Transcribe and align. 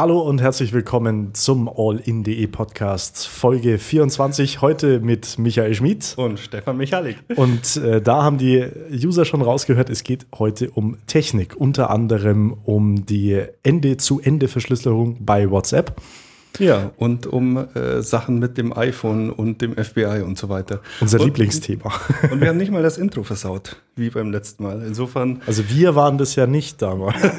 Hallo 0.00 0.20
und 0.20 0.40
herzlich 0.40 0.72
willkommen 0.72 1.34
zum 1.34 1.68
All-in.de 1.68 2.46
Podcast 2.46 3.26
Folge 3.26 3.78
24. 3.78 4.60
Heute 4.60 5.00
mit 5.00 5.40
Michael 5.40 5.74
Schmid 5.74 6.14
und 6.16 6.38
Stefan 6.38 6.76
Michalik. 6.76 7.16
Und 7.34 7.78
äh, 7.78 8.00
da 8.00 8.22
haben 8.22 8.38
die 8.38 8.64
User 8.92 9.24
schon 9.24 9.42
rausgehört, 9.42 9.90
es 9.90 10.04
geht 10.04 10.28
heute 10.38 10.70
um 10.70 10.98
Technik, 11.08 11.56
unter 11.56 11.90
anderem 11.90 12.56
um 12.64 13.06
die 13.06 13.42
Ende-zu-Ende-Verschlüsselung 13.64 15.16
bei 15.18 15.50
WhatsApp. 15.50 16.00
Ja, 16.58 16.90
und 16.96 17.26
um 17.26 17.56
äh, 17.56 18.02
Sachen 18.02 18.38
mit 18.38 18.58
dem 18.58 18.76
iPhone 18.76 19.30
und 19.30 19.62
dem 19.62 19.76
FBI 19.76 20.22
und 20.24 20.38
so 20.38 20.48
weiter. 20.48 20.80
Unser 21.00 21.20
und, 21.20 21.26
Lieblingsthema. 21.26 21.92
Und 22.30 22.40
wir 22.40 22.48
haben 22.48 22.56
nicht 22.56 22.72
mal 22.72 22.82
das 22.82 22.98
Intro 22.98 23.22
versaut, 23.22 23.76
wie 23.96 24.10
beim 24.10 24.30
letzten 24.30 24.64
Mal. 24.64 24.82
Insofern. 24.82 25.42
Also 25.46 25.68
wir 25.68 25.94
waren 25.94 26.18
das 26.18 26.34
ja 26.34 26.46
nicht 26.46 26.82
damals. 26.82 27.16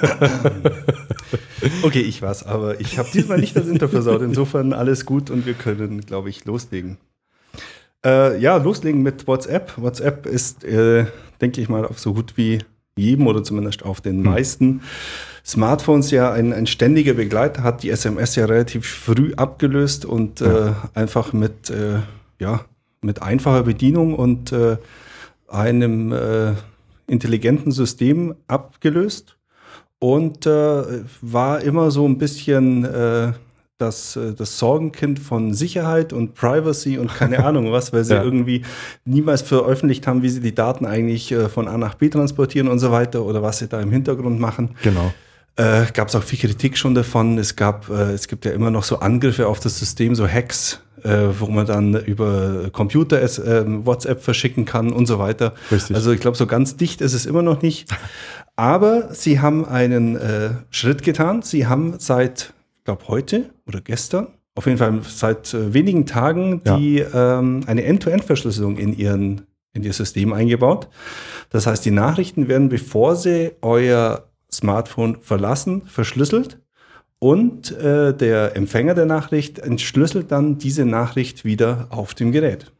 okay, 1.84 2.02
ich 2.02 2.22
war's, 2.22 2.46
aber 2.46 2.80
ich 2.80 2.98
habe 2.98 3.10
diesmal 3.14 3.40
nicht 3.40 3.56
das 3.56 3.68
Intro 3.68 3.88
versaut. 3.88 4.22
Insofern 4.22 4.74
alles 4.74 5.06
gut 5.06 5.30
und 5.30 5.46
wir 5.46 5.54
können, 5.54 6.02
glaube 6.02 6.30
ich, 6.30 6.46
loslegen. 6.46 6.98
Äh, 8.06 8.40
ja, 8.40 8.58
loslegen 8.58 9.04
mit 9.04 9.28
WhatsApp. 9.28 9.74
WhatsApp 9.78 10.26
ist, 10.26 10.64
äh, 10.64 11.06
denke 11.42 11.62
ich 11.62 11.68
mal, 11.68 11.86
auf 11.86 12.00
so 12.00 12.14
gut 12.14 12.38
wie 12.38 12.60
jedem 12.98 13.28
oder 13.28 13.44
zumindest 13.44 13.84
auf 13.84 14.02
den 14.02 14.18
hm. 14.18 14.24
meisten 14.24 14.82
Smartphones 15.46 16.12
ja 16.12 16.32
ein, 16.32 16.54
ein 16.54 16.68
ständiger 16.68 17.14
Begleiter, 17.14 17.64
hat 17.64 17.84
die 17.84 17.90
SMS 17.90 18.36
ja 18.36 18.46
relativ 18.46 18.86
früh 18.86 19.34
abgelöst 19.36 20.06
und 20.06 20.42
äh, 20.42 20.74
einfach 20.94 21.34
mit, 21.34 21.70
äh, 21.70 22.00
ja, 22.40 22.66
mit 23.02 23.22
einfacher 23.22 23.64
Bedienung 23.64 24.14
und 24.14 24.52
äh, 24.52 24.78
einem 25.48 26.12
äh, 26.12 26.54
intelligenten 27.08 27.72
System 27.72 28.36
abgelöst 28.48 29.38
und 30.00 30.46
äh, 30.46 31.04
war 31.22 31.62
immer 31.62 31.92
so 31.92 32.08
ein 32.08 32.18
bisschen 32.18 32.86
äh, 32.86 33.34
das, 33.80 34.16
äh, 34.16 34.34
das 34.34 34.60
Sorgenkind 34.60 35.20
von 35.20 35.54
Sicherheit 35.54 36.14
und 36.14 36.36
Privacy 36.36 36.98
und 36.98 37.14
keine 37.14 37.44
Ahnung 37.46 37.72
was, 37.72 37.92
weil 37.92 38.04
sie 38.04 38.14
ja. 38.14 38.24
irgendwie 38.24 38.64
niemals 39.06 39.42
veröffentlicht 39.42 40.06
haben, 40.06 40.22
wie 40.22 40.30
sie 40.30 40.42
die 40.42 40.54
Daten 40.54 40.86
eigentlich 40.86 41.32
äh, 41.32 41.50
von 41.50 41.68
A 41.68 41.78
nach 41.78 41.96
B 41.96 42.10
transportieren 42.10 42.68
und 42.68 42.80
so 42.80 42.92
weiter 42.92 43.24
oder 43.24 43.42
was 43.42 43.60
sie 43.60 43.68
da 43.68 43.82
im 43.82 43.92
Hintergrund 43.92 44.40
machen. 44.40 44.76
Genau. 44.84 45.12
Äh, 45.56 45.88
gab 45.94 46.08
es 46.08 46.16
auch 46.16 46.24
viel 46.24 46.40
Kritik 46.40 46.78
schon 46.78 46.96
davon. 46.96 47.38
Es 47.38 47.56
gab, 47.56 47.90
äh, 47.90 48.14
es 48.14 48.28
gibt 48.28 48.46
ja 48.46 48.52
immer 48.52 48.72
noch 48.72 48.84
so 48.84 49.00
Angriffe 49.00 49.48
auf 49.48 49.60
das 49.60 49.78
System, 49.78 50.16
so 50.16 50.28
Hacks, 50.28 50.82
äh, 51.04 51.28
wo 51.38 51.48
man 51.48 51.66
dann 51.66 51.96
über 51.96 52.70
Computer 52.72 53.22
es, 53.22 53.40
äh, 53.40 53.66
WhatsApp 53.66 54.22
verschicken 54.22 54.66
kann 54.66 54.94
und 54.94 55.06
so 55.06 55.20
weiter. 55.20 55.54
Richtig. 55.72 55.96
Also 55.96 56.12
ich 56.12 56.22
glaube, 56.22 56.38
so 56.38 56.48
ganz 56.48 56.78
dicht 56.78 57.02
ist 57.02 57.14
es 57.14 57.26
immer 57.26 57.42
noch 57.42 57.62
nicht. 57.62 57.90
Aber 58.56 59.14
sie 59.14 59.40
haben 59.40 59.66
einen 59.66 60.16
äh, 60.16 60.52
Schritt 60.70 61.04
getan. 61.04 61.42
Sie 61.42 61.68
haben 61.68 61.96
seit, 61.98 62.54
glaube, 62.90 63.08
heute 63.08 63.52
oder 63.68 63.82
gestern, 63.82 64.28
auf 64.56 64.66
jeden 64.66 64.80
Fall 64.80 65.02
seit 65.08 65.54
äh, 65.54 65.74
wenigen 65.74 66.06
Tagen, 66.06 66.64
die 66.64 66.96
ja. 66.96 67.40
ähm, 67.40 67.62
eine 67.68 67.84
End-to-End-Verschlüsselung 67.84 68.78
in 68.78 68.98
ihren 68.98 69.42
in 69.74 69.84
ihr 69.84 69.94
System 69.94 70.34
eingebaut. 70.34 70.88
Das 71.52 71.68
heißt, 71.68 71.86
die 71.86 71.92
Nachrichten 71.92 72.48
werden, 72.48 72.70
bevor 72.70 73.16
sie 73.16 73.52
euer 73.62 74.26
Smartphone 74.52 75.18
verlassen, 75.22 75.84
verschlüsselt 75.86 76.58
und 77.20 77.72
äh, 77.78 78.16
der 78.16 78.56
Empfänger 78.56 78.96
der 78.96 79.06
Nachricht 79.06 79.60
entschlüsselt 79.60 80.32
dann 80.32 80.58
diese 80.58 80.86
Nachricht 80.86 81.46
wieder 81.46 81.86
auf 81.92 82.16
dem 82.16 82.32
Gerät. 82.32 82.72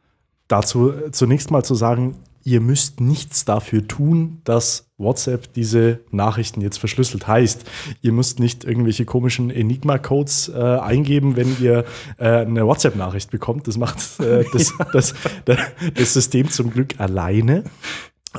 Dazu 0.48 0.90
äh, 0.90 1.12
zunächst 1.12 1.52
mal 1.52 1.62
zu 1.62 1.76
sagen, 1.76 2.16
ihr 2.44 2.60
müsst 2.60 3.00
nichts 3.00 3.44
dafür 3.44 3.86
tun, 3.86 4.40
dass 4.44 4.90
WhatsApp 4.98 5.52
diese 5.54 6.00
Nachrichten 6.10 6.60
jetzt 6.60 6.78
verschlüsselt 6.78 7.26
heißt. 7.26 7.64
Ihr 8.02 8.12
müsst 8.12 8.38
nicht 8.38 8.64
irgendwelche 8.64 9.04
komischen 9.04 9.50
Enigma-Codes 9.50 10.52
äh, 10.54 10.58
eingeben, 10.58 11.36
wenn 11.36 11.56
ihr 11.60 11.84
äh, 12.18 12.28
eine 12.28 12.66
WhatsApp-Nachricht 12.66 13.30
bekommt. 13.30 13.66
Das 13.66 13.78
macht 13.78 13.98
äh, 14.20 14.44
das, 14.52 14.72
das, 14.92 15.14
das, 15.44 15.58
das, 15.94 16.12
System 16.12 16.50
zum 16.50 16.70
Glück 16.70 17.00
alleine. 17.00 17.64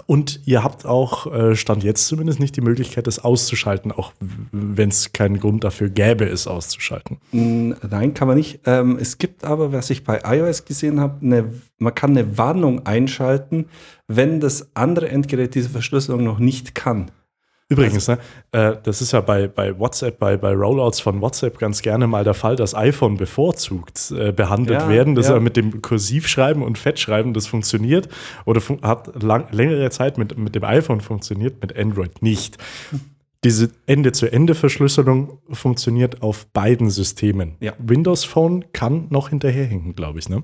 Und 0.06 0.40
ihr 0.46 0.64
habt 0.64 0.86
auch, 0.86 1.32
äh, 1.34 1.56
Stand 1.56 1.84
jetzt 1.84 2.08
zumindest, 2.08 2.40
nicht 2.40 2.56
die 2.56 2.62
Möglichkeit, 2.62 3.08
das 3.08 3.20
auszuschalten, 3.20 3.92
auch 3.92 4.14
wenn 4.52 4.90
es 4.90 5.12
keinen 5.12 5.40
Grund 5.40 5.66
dafür 5.66 5.90
gäbe, 5.90 6.26
es 6.26 6.48
auszuschalten. 6.48 7.18
Nein, 7.32 8.14
kann 8.14 8.28
man 8.28 8.38
nicht. 8.38 8.62
Ähm, 8.66 8.98
es 9.00 9.18
gibt 9.18 9.44
aber, 9.44 9.74
was 9.74 9.90
ich 9.90 10.06
bei 10.06 10.22
iOS 10.24 10.64
gesehen 10.64 11.02
habe, 11.02 11.20
eine, 11.22 11.54
man 11.78 11.94
kann 11.94 12.12
eine 12.12 12.38
Warnung 12.38 12.86
einschalten, 12.86 13.66
wenn 14.08 14.40
das 14.40 14.70
andere 14.76 15.10
Endgerät 15.10 15.56
diese 15.56 15.70
Verschlüsselung 15.70 16.24
noch 16.24 16.40
nicht 16.40 16.74
kann. 16.74 17.12
Übrigens, 17.72 18.10
also, 18.10 18.22
ne, 18.52 18.72
äh, 18.74 18.78
das 18.84 19.02
ist 19.02 19.14
ja 19.14 19.22
bei, 19.22 19.48
bei 19.48 19.80
WhatsApp, 19.80 20.20
bei, 20.20 20.36
bei 20.36 20.54
Rollouts 20.54 21.00
von 21.00 21.22
WhatsApp 21.22 21.58
ganz 21.58 21.82
gerne 21.82 22.06
mal 22.06 22.26
der 22.26 22.34
Fall, 22.34 22.58
dass 22.58 22.76
iPhone 22.76 23.16
bevorzugt 23.16 24.12
äh, 24.12 24.34
behandelt 24.34 24.82
ja, 24.82 24.90
werden. 24.90 25.16
Das 25.16 25.30
ja. 25.30 25.40
mit 25.40 25.56
dem 25.56 25.82
Kursivschreiben 25.82 26.64
und 26.64 26.78
Fettschreiben, 26.78 27.34
das 27.34 27.48
funktioniert 27.48 28.10
oder 28.46 28.60
fun 28.60 28.80
hat 28.82 29.24
lang, 29.24 29.46
längere 29.52 29.90
Zeit 29.90 30.18
mit, 30.18 30.38
mit 30.38 30.54
dem 30.54 30.66
iPhone 30.66 31.00
funktioniert, 31.00 31.62
mit 31.62 31.78
Android 31.78 32.22
nicht. 32.22 32.58
Diese 33.46 33.72
Ende-zu-Ende-Verschlüsselung 33.88 35.40
funktioniert 35.52 36.22
auf 36.22 36.46
beiden 36.48 36.90
Systemen. 36.90 37.56
Ja. 37.62 37.74
Windows 37.80 38.26
Phone 38.26 38.66
kann 38.74 39.08
noch 39.10 39.30
hinterherhinken, 39.30 39.96
glaube 39.96 40.20
ich, 40.20 40.28
ne? 40.28 40.44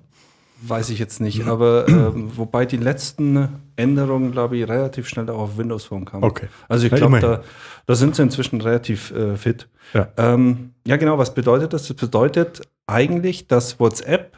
Weiß 0.62 0.90
ich 0.90 0.98
jetzt 0.98 1.22
nicht, 1.22 1.46
aber 1.46 1.88
äh, 1.88 1.92
wobei 2.36 2.66
die 2.66 2.78
letzten 2.78 3.50
Änderungen, 3.76 4.32
glaube 4.32 4.58
ich, 4.58 4.68
relativ 4.68 5.08
schnell 5.08 5.30
auch 5.30 5.40
auf 5.40 5.58
Windows 5.58 5.86
Phone 5.86 6.06
kamen. 6.06 6.24
Okay. 6.24 6.48
Also 6.68 6.88
ich 6.88 6.94
glaube, 6.94 7.20
da, 7.20 7.42
da 7.86 7.96
sind 7.96 8.16
sie 8.16 8.24
inzwischen 8.24 8.60
relativ 8.62 9.12
äh, 9.12 9.38
fit. 9.38 9.70
Ja. 9.94 10.10
Ähm, 10.18 10.74
ja, 10.86 10.98
genau, 10.98 11.18
was 11.18 11.34
bedeutet 11.34 11.74
das? 11.74 11.88
Das 11.88 11.96
bedeutet 11.96 12.62
eigentlich, 12.88 13.48
dass 13.48 13.80
WhatsApp, 13.80 14.38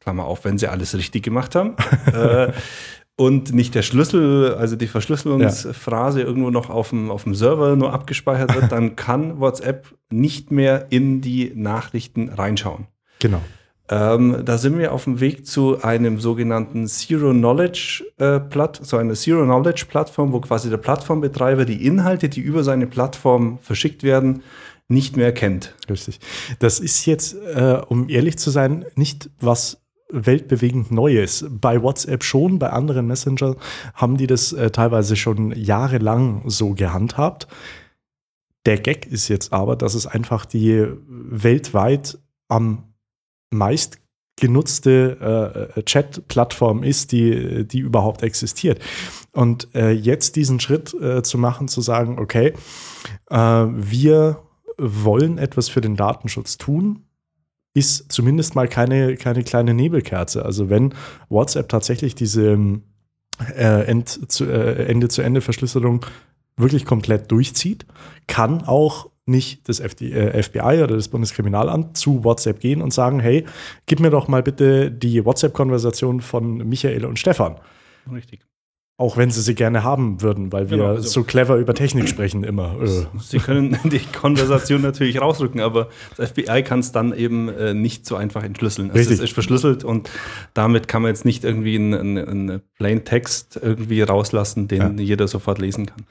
Klammer 0.00 0.24
auf, 0.24 0.44
wenn 0.44 0.56
sie 0.56 0.68
alles 0.68 0.96
richtig 0.96 1.22
gemacht 1.22 1.54
haben, 1.54 1.76
äh, 2.12 2.52
und 3.18 3.52
nicht 3.52 3.74
der 3.74 3.82
Schlüssel, 3.82 4.54
also 4.54 4.76
die 4.76 4.86
Verschlüsselungsphrase 4.86 6.20
ja. 6.20 6.26
irgendwo 6.26 6.50
noch 6.50 6.70
auf 6.70 6.90
dem, 6.90 7.10
auf 7.10 7.24
dem 7.24 7.34
Server 7.34 7.74
nur 7.74 7.92
abgespeichert 7.92 8.54
wird, 8.54 8.72
dann 8.72 8.96
kann 8.96 9.40
WhatsApp 9.40 9.92
nicht 10.08 10.52
mehr 10.52 10.86
in 10.90 11.20
die 11.20 11.52
Nachrichten 11.54 12.28
reinschauen. 12.28 12.86
Genau. 13.18 13.42
Ähm, 13.90 14.42
da 14.44 14.58
sind 14.58 14.78
wir 14.78 14.92
auf 14.92 15.04
dem 15.04 15.20
Weg 15.20 15.46
zu 15.46 15.82
einem 15.82 16.20
sogenannten 16.20 16.86
Zero 16.86 17.32
Knowledge 17.32 18.04
äh, 18.18 18.38
Platt, 18.38 18.78
so 18.82 18.98
eine 18.98 19.14
Zero 19.14 19.44
Knowledge 19.44 19.86
Plattform, 19.88 20.32
wo 20.32 20.40
quasi 20.40 20.68
der 20.68 20.76
Plattformbetreiber 20.76 21.64
die 21.64 21.86
Inhalte, 21.86 22.28
die 22.28 22.40
über 22.40 22.64
seine 22.64 22.86
Plattform 22.86 23.58
verschickt 23.62 24.02
werden, 24.02 24.42
nicht 24.88 25.16
mehr 25.16 25.32
kennt. 25.32 25.74
Richtig. 25.88 26.20
Das 26.58 26.80
ist 26.80 27.06
jetzt, 27.06 27.34
äh, 27.34 27.80
um 27.88 28.08
ehrlich 28.08 28.38
zu 28.38 28.50
sein, 28.50 28.84
nicht 28.94 29.30
was 29.40 29.80
weltbewegend 30.10 30.90
Neues. 30.90 31.44
Bei 31.50 31.82
WhatsApp 31.82 32.24
schon, 32.24 32.58
bei 32.58 32.70
anderen 32.70 33.06
Messenger 33.06 33.56
haben 33.94 34.16
die 34.16 34.26
das 34.26 34.52
äh, 34.52 34.70
teilweise 34.70 35.16
schon 35.16 35.52
jahrelang 35.52 36.42
so 36.46 36.74
gehandhabt. 36.74 37.46
Der 38.66 38.78
Gag 38.78 39.06
ist 39.06 39.28
jetzt 39.28 39.52
aber, 39.52 39.76
dass 39.76 39.94
es 39.94 40.06
einfach 40.06 40.44
die 40.44 40.86
weltweit 41.06 42.18
am 42.48 42.87
meist 43.50 43.98
genutzte 44.40 45.72
äh, 45.76 45.82
Chat-Plattform 45.82 46.82
ist, 46.82 47.12
die, 47.12 47.66
die 47.66 47.80
überhaupt 47.80 48.22
existiert. 48.22 48.80
Und 49.32 49.74
äh, 49.74 49.90
jetzt 49.90 50.36
diesen 50.36 50.60
Schritt 50.60 50.94
äh, 50.94 51.22
zu 51.22 51.38
machen, 51.38 51.68
zu 51.68 51.80
sagen, 51.80 52.18
okay, 52.18 52.54
äh, 53.30 53.36
wir 53.36 54.42
wollen 54.78 55.38
etwas 55.38 55.68
für 55.68 55.80
den 55.80 55.96
Datenschutz 55.96 56.56
tun, 56.56 57.04
ist 57.74 58.10
zumindest 58.10 58.54
mal 58.54 58.68
keine, 58.68 59.16
keine 59.16 59.44
kleine 59.44 59.74
Nebelkerze. 59.74 60.44
Also 60.44 60.70
wenn 60.70 60.94
WhatsApp 61.28 61.68
tatsächlich 61.68 62.14
diese 62.14 62.58
äh, 63.56 63.82
äh, 63.82 64.84
Ende-zu-Ende-Verschlüsselung 64.86 66.06
wirklich 66.56 66.84
komplett 66.84 67.30
durchzieht, 67.30 67.86
kann 68.26 68.64
auch 68.64 69.07
nicht 69.28 69.68
das 69.68 69.80
FBI 69.80 70.12
äh, 70.12 70.82
oder 70.82 70.96
das 70.96 71.08
Bundeskriminalamt 71.08 71.96
zu 71.96 72.24
WhatsApp 72.24 72.60
gehen 72.60 72.82
und 72.82 72.92
sagen, 72.92 73.20
hey, 73.20 73.44
gib 73.86 74.00
mir 74.00 74.10
doch 74.10 74.28
mal 74.28 74.42
bitte 74.42 74.90
die 74.90 75.24
WhatsApp-Konversation 75.24 76.20
von 76.20 76.68
Michael 76.68 77.04
und 77.04 77.18
Stefan. 77.18 77.56
Richtig. 78.12 78.47
Auch 79.00 79.16
wenn 79.16 79.30
sie 79.30 79.42
sie 79.42 79.54
gerne 79.54 79.84
haben 79.84 80.22
würden, 80.22 80.52
weil 80.52 80.70
wir 80.70 80.78
genau, 80.78 80.88
also 80.90 81.08
so 81.08 81.22
clever 81.22 81.54
über 81.54 81.72
Technik 81.72 82.08
sprechen 82.08 82.42
immer. 82.42 82.74
Äh. 82.82 83.06
Sie 83.20 83.38
können 83.38 83.78
die 83.84 84.00
Konversation 84.00 84.82
natürlich 84.82 85.20
rausrücken, 85.20 85.60
aber 85.60 85.88
das 86.16 86.30
FBI 86.30 86.64
kann 86.64 86.80
es 86.80 86.90
dann 86.90 87.12
eben 87.12 87.48
äh, 87.48 87.74
nicht 87.74 88.06
so 88.06 88.16
einfach 88.16 88.42
entschlüsseln. 88.42 88.90
Also 88.90 89.12
es 89.12 89.20
ist 89.20 89.32
verschlüsselt 89.32 89.84
und 89.84 90.10
damit 90.52 90.88
kann 90.88 91.02
man 91.02 91.12
jetzt 91.12 91.24
nicht 91.24 91.44
irgendwie 91.44 91.76
einen, 91.76 92.18
einen 92.18 92.60
Plain 92.76 93.04
Text 93.04 93.56
irgendwie 93.62 94.02
rauslassen, 94.02 94.66
den 94.66 94.98
ja. 94.98 95.04
jeder 95.04 95.28
sofort 95.28 95.60
lesen 95.60 95.86
kann. 95.86 96.04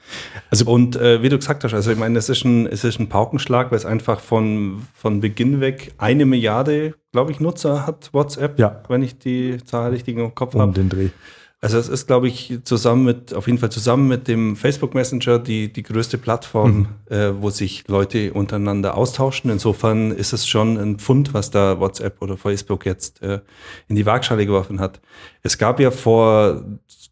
Also 0.50 0.64
und 0.64 0.96
äh, 0.96 1.22
wie 1.22 1.28
du 1.28 1.36
gesagt 1.36 1.64
hast, 1.64 1.74
also 1.74 1.90
ich 1.90 1.98
meine, 1.98 2.18
es 2.18 2.30
ist 2.30 2.46
ein, 2.46 2.66
es 2.66 2.84
ist 2.84 2.98
ein 2.98 3.10
Paukenschlag, 3.10 3.70
weil 3.70 3.76
es 3.76 3.84
einfach 3.84 4.20
von, 4.20 4.86
von 4.94 5.20
Beginn 5.20 5.60
weg 5.60 5.92
eine 5.98 6.24
Milliarde, 6.24 6.94
glaube 7.12 7.32
ich, 7.32 7.38
Nutzer 7.38 7.86
hat 7.86 8.14
WhatsApp, 8.14 8.58
ja. 8.58 8.82
wenn 8.88 9.02
ich 9.02 9.18
die 9.18 9.58
Zahl 9.62 9.90
richtig 9.90 10.16
im 10.16 10.34
Kopf 10.34 10.54
um 10.54 10.62
habe. 10.62 10.72
den 10.72 10.88
Dreh. 10.88 11.10
Also 11.60 11.76
es 11.76 11.88
ist, 11.88 12.06
glaube 12.06 12.28
ich, 12.28 12.60
zusammen 12.62 13.04
mit, 13.04 13.34
auf 13.34 13.48
jeden 13.48 13.58
Fall 13.58 13.70
zusammen 13.70 14.06
mit 14.06 14.28
dem 14.28 14.54
Facebook 14.54 14.94
Messenger 14.94 15.40
die, 15.40 15.72
die 15.72 15.82
größte 15.82 16.16
Plattform, 16.16 16.86
mhm. 17.10 17.14
äh, 17.16 17.42
wo 17.42 17.50
sich 17.50 17.88
Leute 17.88 18.32
untereinander 18.32 18.96
austauschen. 18.96 19.50
Insofern 19.50 20.12
ist 20.12 20.32
es 20.32 20.46
schon 20.46 20.78
ein 20.78 20.98
Pfund, 20.98 21.34
was 21.34 21.50
da 21.50 21.80
WhatsApp 21.80 22.22
oder 22.22 22.36
Facebook 22.36 22.86
jetzt 22.86 23.22
äh, 23.22 23.40
in 23.88 23.96
die 23.96 24.06
Waagschale 24.06 24.46
geworfen 24.46 24.78
hat. 24.78 25.00
Es 25.42 25.58
gab 25.58 25.80
ja 25.80 25.90
vor 25.90 26.62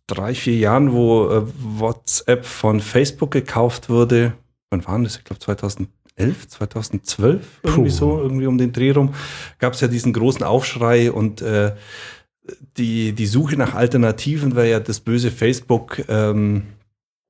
drei, 0.06 0.32
vier 0.32 0.56
Jahren, 0.56 0.93
wo 0.93 1.28
äh, 1.28 1.43
WhatsApp 1.58 2.44
von 2.44 2.81
Facebook 2.81 3.32
gekauft 3.32 3.88
wurde. 3.88 4.34
Wann 4.70 4.87
waren 4.87 5.02
das? 5.02 5.16
Ich 5.16 5.25
glaube 5.25 5.40
2011, 5.40 5.88
2012, 6.46 7.46
irgendwie 7.64 7.82
Puh. 7.82 7.88
so, 7.88 8.22
irgendwie 8.22 8.46
um 8.46 8.58
den 8.58 8.72
Dreh 8.72 8.93
rum, 8.93 9.12
gab 9.58 9.72
es 9.72 9.81
ja 9.81 9.88
diesen 9.88 10.12
großen 10.12 10.44
Aufschrei 10.44 11.10
und 11.10 11.43
äh, 11.43 11.72
die, 12.76 13.12
die 13.12 13.26
Suche 13.26 13.56
nach 13.56 13.75
Alternativen, 13.75 14.56
weil 14.56 14.69
ja 14.69 14.81
das 14.81 15.00
böse 15.00 15.31
Facebook 15.31 16.02
ähm, 16.08 16.64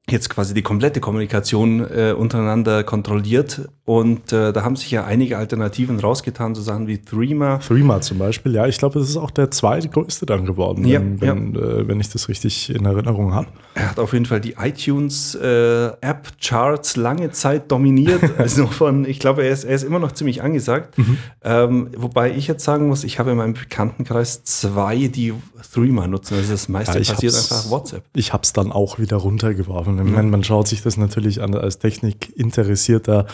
jetzt 0.08 0.30
quasi 0.30 0.54
die 0.54 0.62
komplette 0.62 1.00
Kommunikation 1.00 1.80
äh, 1.80 2.14
untereinander 2.16 2.84
kontrolliert. 2.84 3.68
Und 3.84 4.32
äh, 4.32 4.52
da 4.52 4.62
haben 4.62 4.76
sich 4.76 4.88
ja 4.90 5.04
einige 5.04 5.36
Alternativen 5.38 6.00
rausgetan, 6.00 6.54
so 6.54 6.62
Sachen 6.62 6.86
wie 6.86 6.98
Threema. 6.98 7.58
Threema 7.58 8.00
zum 8.00 8.18
Beispiel, 8.18 8.54
ja. 8.54 8.66
Ich 8.66 8.78
glaube, 8.78 9.00
das 9.00 9.08
ist 9.08 9.16
auch 9.16 9.32
der 9.32 9.50
zweitgrößte 9.50 10.26
dann 10.26 10.46
geworden, 10.46 10.84
ja, 10.84 11.00
wenn, 11.00 11.20
wenn, 11.20 11.54
ja. 11.54 11.60
Äh, 11.60 11.88
wenn 11.88 11.98
ich 12.00 12.08
das 12.08 12.28
richtig 12.28 12.72
in 12.74 12.84
Erinnerung 12.84 13.34
habe. 13.34 13.48
Er 13.74 13.90
hat 13.90 13.98
auf 13.98 14.12
jeden 14.12 14.26
Fall 14.26 14.40
die 14.40 14.54
iTunes-App-Charts 14.58 16.96
äh, 16.96 17.00
lange 17.00 17.32
Zeit 17.32 17.72
dominiert. 17.72 18.22
also 18.38 18.66
von, 18.66 19.04
ich 19.04 19.18
glaube, 19.18 19.42
er 19.44 19.50
ist, 19.50 19.64
er 19.64 19.74
ist 19.74 19.82
immer 19.82 19.98
noch 19.98 20.12
ziemlich 20.12 20.42
angesagt. 20.42 20.96
Mhm. 20.98 21.18
Ähm, 21.42 21.88
wobei 21.96 22.30
ich 22.32 22.46
jetzt 22.46 22.64
sagen 22.64 22.86
muss, 22.88 23.02
ich 23.04 23.18
habe 23.18 23.32
in 23.32 23.38
meinem 23.38 23.54
Bekanntenkreis 23.54 24.44
zwei, 24.44 25.08
die 25.08 25.34
Threema 25.72 26.06
nutzen. 26.06 26.34
Also 26.34 26.52
das 26.52 26.68
meiste 26.68 26.98
ja, 26.98 27.12
passiert 27.12 27.34
einfach 27.34 27.70
WhatsApp. 27.70 28.04
Ich 28.14 28.32
habe 28.32 28.44
es 28.44 28.52
dann 28.52 28.70
auch 28.72 28.98
wieder 28.98 29.16
runtergeworfen. 29.16 29.95
Ich 29.98 30.04
mhm. 30.04 30.12
meine, 30.12 30.28
man 30.28 30.44
schaut 30.44 30.68
sich 30.68 30.82
das 30.82 30.96
natürlich 30.96 31.42
an 31.42 31.54
als 31.54 31.78
technikinteressierter 31.78 33.26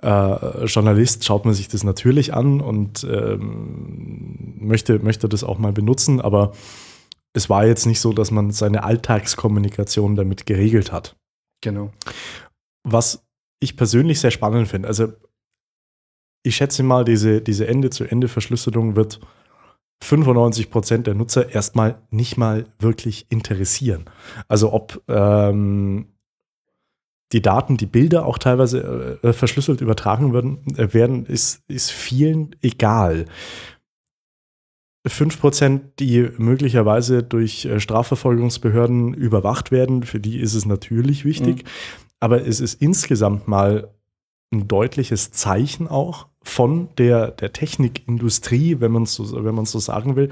äh, 0.00 0.64
Journalist 0.66 1.24
schaut 1.24 1.44
man 1.44 1.54
sich 1.54 1.68
das 1.68 1.82
natürlich 1.82 2.32
an 2.32 2.60
und 2.60 3.04
ähm, 3.04 4.54
möchte, 4.60 4.98
möchte 5.00 5.28
das 5.28 5.42
auch 5.44 5.58
mal 5.58 5.72
benutzen, 5.72 6.20
aber 6.20 6.52
es 7.32 7.50
war 7.50 7.66
jetzt 7.66 7.86
nicht 7.86 8.00
so, 8.00 8.12
dass 8.12 8.30
man 8.30 8.50
seine 8.52 8.84
Alltagskommunikation 8.84 10.14
damit 10.14 10.46
geregelt 10.46 10.92
hat. 10.92 11.16
Genau. 11.62 11.90
Was 12.84 13.26
ich 13.60 13.76
persönlich 13.76 14.20
sehr 14.20 14.30
spannend 14.30 14.68
finde, 14.68 14.88
also 14.88 15.12
ich 16.44 16.56
schätze 16.56 16.82
mal, 16.84 17.04
diese, 17.04 17.40
diese 17.40 17.66
Ende-zu-Ende-Verschlüsselung 17.66 18.94
wird 18.94 19.20
95 20.02 20.70
Prozent 20.70 21.06
der 21.06 21.14
Nutzer 21.14 21.52
erstmal 21.54 22.00
nicht 22.10 22.36
mal 22.36 22.66
wirklich 22.78 23.26
interessieren. 23.30 24.04
Also 24.46 24.72
ob 24.72 25.02
ähm, 25.08 26.06
die 27.32 27.42
Daten, 27.42 27.76
die 27.76 27.86
Bilder 27.86 28.24
auch 28.24 28.38
teilweise 28.38 29.18
äh, 29.22 29.32
verschlüsselt 29.32 29.80
übertragen 29.80 30.32
werden, 30.32 30.64
äh, 30.76 30.92
werden 30.94 31.26
ist, 31.26 31.62
ist 31.68 31.90
vielen 31.90 32.56
egal. 32.62 33.26
5 35.06 35.40
Prozent, 35.40 36.00
die 36.00 36.28
möglicherweise 36.38 37.22
durch 37.22 37.64
äh, 37.64 37.80
Strafverfolgungsbehörden 37.80 39.14
überwacht 39.14 39.70
werden, 39.70 40.02
für 40.02 40.20
die 40.20 40.38
ist 40.38 40.54
es 40.54 40.66
natürlich 40.66 41.24
wichtig. 41.24 41.64
Mhm. 41.64 41.68
Aber 42.20 42.46
es 42.46 42.60
ist 42.60 42.80
insgesamt 42.82 43.46
mal 43.46 43.94
ein 44.52 44.68
deutliches 44.68 45.30
Zeichen 45.30 45.88
auch 45.88 46.26
von 46.42 46.88
der, 46.96 47.30
der 47.30 47.52
Technikindustrie, 47.52 48.80
wenn 48.80 48.92
man 48.92 49.02
es 49.02 49.14
so, 49.14 49.44
wenn 49.44 49.64
so 49.64 49.78
sagen 49.78 50.16
will, 50.16 50.30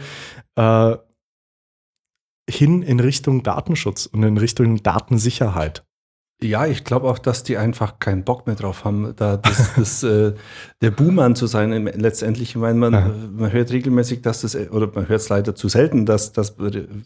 äh, 0.57 0.97
hin 2.49 2.83
in 2.83 3.01
Richtung 3.01 3.43
Datenschutz 3.43 4.07
und 4.07 4.23
in 4.23 4.39
Richtung 4.39 4.83
Datensicherheit. 4.83 5.85
Ja, 6.43 6.67
ich 6.67 6.85
glaube 6.85 7.09
auch, 7.09 7.19
dass 7.19 7.45
die 7.45 7.57
einfach 7.57 7.99
keinen 7.99 8.23
Bock 8.23 8.47
mehr 8.47 8.57
drauf 8.57 8.85
haben, 8.85 9.15
da 9.17 9.39
das, 9.39 9.75
das, 9.77 10.03
äh, 10.03 10.35
der 10.83 10.91
Buhmann 10.91 11.35
zu 11.35 11.47
sein 11.47 11.87
letztendlich. 11.87 12.51
Ich 12.51 12.57
meine, 12.57 12.79
man, 12.79 12.93
ja. 12.93 13.11
man 13.37 13.53
hört 13.53 13.73
regelmäßig, 13.73 14.23
dass 14.23 14.43
das, 14.43 14.55
oder 14.55 14.91
man 14.95 15.09
hört 15.09 15.21
es 15.21 15.29
leider 15.29 15.55
zu 15.55 15.69
selten, 15.69 16.05
dass, 16.05 16.33
dass 16.33 16.57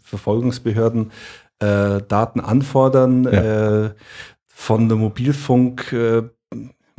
Verfolgungsbehörden 0.03 1.13
äh, 1.61 2.01
Daten 2.03 2.41
anfordern 2.41 3.25
ja. 3.25 3.85
äh, 3.85 3.91
von 4.49 4.89
der 4.89 4.99
Mobilfunk. 4.99 5.93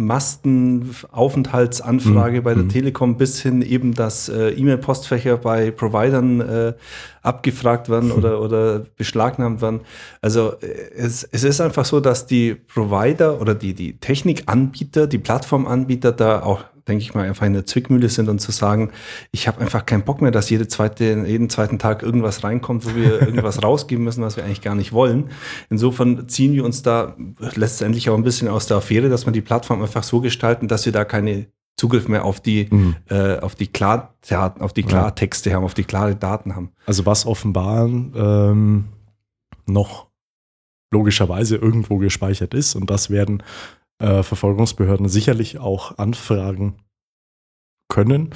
Mastenaufenthaltsanfrage 0.06 2.40
mhm. 2.40 2.44
bei 2.44 2.54
der 2.54 2.64
mhm. 2.64 2.70
Telekom 2.70 3.18
bis 3.18 3.42
hin 3.42 3.62
eben, 3.62 3.94
dass 3.94 4.30
äh, 4.30 4.50
E-Mail-Postfächer 4.50 5.38
bei 5.38 5.72
Providern 5.72 6.42
äh, 6.42 6.74
abgefragt 7.22 7.90
werden 7.90 8.10
mhm. 8.10 8.16
oder, 8.16 8.42
oder 8.42 8.86
beschlagnahmt 8.98 9.62
werden. 9.62 9.82
Also 10.22 10.54
äh, 10.62 10.68
es, 10.96 11.24
es 11.24 11.44
ist 11.44 11.62
einfach 11.62 11.86
so, 11.86 12.00
dass 12.00 12.26
die 12.26 12.56
Provider 12.56 13.40
oder 13.42 13.56
die, 13.56 13.74
die 13.74 13.98
Technikanbieter, 13.98 15.08
die 15.08 15.20
Plattformanbieter 15.20 16.12
da 16.12 16.44
auch 16.44 16.64
denke 16.88 17.04
ich 17.04 17.14
mal, 17.14 17.28
einfach 17.28 17.46
in 17.46 17.54
der 17.54 17.66
Zwickmühle 17.66 18.10
sind 18.10 18.30
und 18.30 18.40
zu 18.40 18.52
sagen, 18.52 18.92
ich 19.32 19.48
habe 19.48 19.62
einfach 19.62 19.86
keinen 19.86 20.04
Bock 20.04 20.22
mehr, 20.22 20.32
dass 20.32 20.50
jede 20.50 20.68
zweite, 20.68 21.24
jeden 21.26 21.50
zweiten 21.50 21.80
Tag 21.80 22.04
irgendwas 22.04 22.44
reinkommt, 22.44 22.86
wo 22.86 22.96
wir 22.96 23.22
irgendwas 23.28 23.64
rausgeben 23.64 24.04
müssen, 24.04 24.24
was 24.24 24.38
wir 24.38 24.44
eigentlich 24.44 24.62
gar 24.62 24.76
nicht 24.76 24.94
wollen. 24.94 25.30
Insofern 25.70 26.28
ziehen 26.28 26.54
wir 26.54 26.66
uns 26.66 26.82
da 26.82 27.16
letztendlich 27.56 28.10
auch 28.10 28.16
ein 28.16 28.24
bisschen 28.24 28.48
aus 28.48 28.68
der 28.68 28.78
Affäre, 28.78 29.10
dass 29.10 29.26
wir 29.26 29.34
die 29.34 29.42
Plattform 29.42 29.82
einfach 29.82 30.04
so 30.04 30.22
gestalten, 30.22 30.68
dass 30.68 30.86
wir 30.86 30.94
da 30.94 31.06
keine 31.06 31.48
Zugriff 31.78 32.08
mehr 32.08 32.26
auf 32.26 32.40
die, 32.40 32.68
mhm. 32.70 32.96
äh, 33.10 33.40
auf 33.40 33.56
die, 33.56 33.68
Klar 33.68 34.14
auf 34.60 34.74
die 34.74 34.84
Klartexte 34.84 35.50
ja. 35.50 35.56
haben, 35.56 35.64
auf 35.64 35.74
die 35.74 35.84
klare 35.84 36.16
Daten 36.16 36.56
haben. 36.56 36.72
Also 36.86 37.06
was 37.06 37.26
offenbar 37.26 37.86
ähm, 37.86 38.86
noch 39.66 40.08
logischerweise 40.94 41.56
irgendwo 41.56 41.98
gespeichert 41.98 42.54
ist 42.54 42.76
und 42.76 42.90
das 42.90 43.10
werden 43.10 43.42
äh, 44.02 44.24
Verfolgungsbehörden 44.24 45.08
sicherlich 45.08 45.60
auch 45.60 45.98
anfragen 45.98 46.76
können 47.88 48.34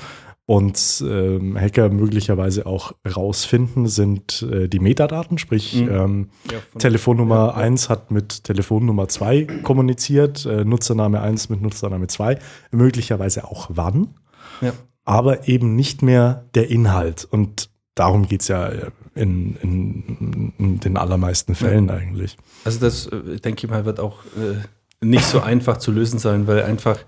und 0.48 1.04
ähm, 1.08 1.60
Hacker 1.60 1.90
möglicherweise 1.90 2.68
auch 2.68 2.94
rausfinden, 3.08 3.88
sind 3.88 4.44
äh, 4.44 4.68
die 4.68 4.80
Metadaten, 4.80 5.40
sprich 5.40 5.76
mhm. 5.76 5.90
ähm, 5.90 6.30
ja, 6.52 6.60
Telefonnummer 6.78 7.48
ja, 7.48 7.54
1 7.56 7.90
hat 7.90 8.12
mit 8.12 8.44
Telefonnummer 8.44 9.08
2 9.08 9.62
kommuniziert, 9.64 10.46
äh, 10.46 10.64
Nutzername 10.64 11.20
1 11.20 11.50
mit 11.50 11.62
Nutzername 11.62 12.08
2, 12.08 12.38
möglicherweise 12.72 13.46
auch 13.46 13.70
wann, 13.74 14.14
ja. 14.62 14.74
aber 15.04 15.48
eben 15.48 15.76
nicht 15.76 16.04
mehr 16.04 16.46
der 16.54 16.70
Inhalt. 16.70 17.28
Und 17.30 17.72
darum 17.96 18.28
geht 18.28 18.42
es 18.42 18.48
ja 18.48 18.70
in, 19.16 19.56
in, 19.56 20.54
in, 20.60 20.80
den 20.80 20.98
allermeisten 20.98 21.56
Fällen 21.56 21.90
eigentlich. 21.90 22.38
Also 22.66 22.80
das, 22.80 23.07
äh, 23.07 23.40
denke 23.40 23.66
ich 23.66 23.72
mal, 23.72 23.86
wird 23.86 24.00
auch 24.00 24.24
äh, 24.38 24.62
nicht 25.02 25.25
so 25.25 25.42
einfach 25.42 25.78
zu 25.78 25.92
lösen 25.92 26.19
sein, 26.19 26.47
weil 26.47 26.64
einfach 26.64 26.99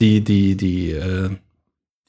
die, 0.00 0.22
die, 0.22 0.56
die, 0.56 0.92
äh, 0.92 1.30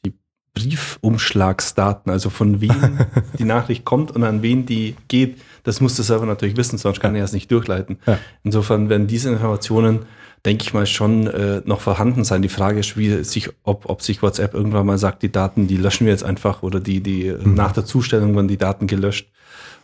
die 0.06 0.14
Briefumschlagsdaten, 0.54 2.12
also 2.12 2.30
von 2.30 2.62
wem 2.62 3.00
die 3.40 3.46
Nachricht 3.46 3.86
kommt 3.86 4.12
und 4.12 4.24
an 4.24 4.42
wen 4.42 4.66
die 4.66 4.96
geht, 5.08 5.38
das 5.64 5.82
muss 5.82 5.96
der 5.96 6.06
Server 6.06 6.26
natürlich 6.26 6.58
wissen, 6.58 6.78
sonst 6.78 7.00
kann 7.00 7.16
er 7.16 7.24
es 7.24 7.34
nicht 7.34 7.52
durchleiten. 7.52 8.00
Ja. 8.06 8.20
Insofern 8.44 8.90
werden 8.90 9.08
diese 9.08 9.30
Informationen, 9.30 10.06
denke 10.46 10.64
ich 10.64 10.74
mal, 10.74 10.86
schon 10.86 11.28
äh, 11.28 11.62
noch 11.66 11.82
vorhanden 11.82 12.24
sein. 12.24 12.42
Die 12.42 12.50
Frage 12.50 12.80
ist, 12.80 12.98
wie 12.98 13.24
sich, 13.24 13.50
ob, 13.64 13.90
ob 13.90 14.02
sich 14.02 14.22
WhatsApp 14.22 14.54
irgendwann 14.54 14.86
mal 14.86 14.98
sagt, 14.98 15.24
die 15.24 15.32
Daten, 15.32 15.68
die 15.68 15.78
löschen 15.78 16.06
wir 16.06 16.14
jetzt 16.14 16.24
einfach 16.24 16.64
oder 16.64 16.80
die, 16.80 17.02
die 17.02 17.32
mhm. 17.32 17.54
nach 17.54 17.74
der 17.74 17.86
Zustellung 17.86 18.36
werden 18.36 18.48
die 18.48 18.58
Daten 18.58 18.88
gelöscht 18.88 19.30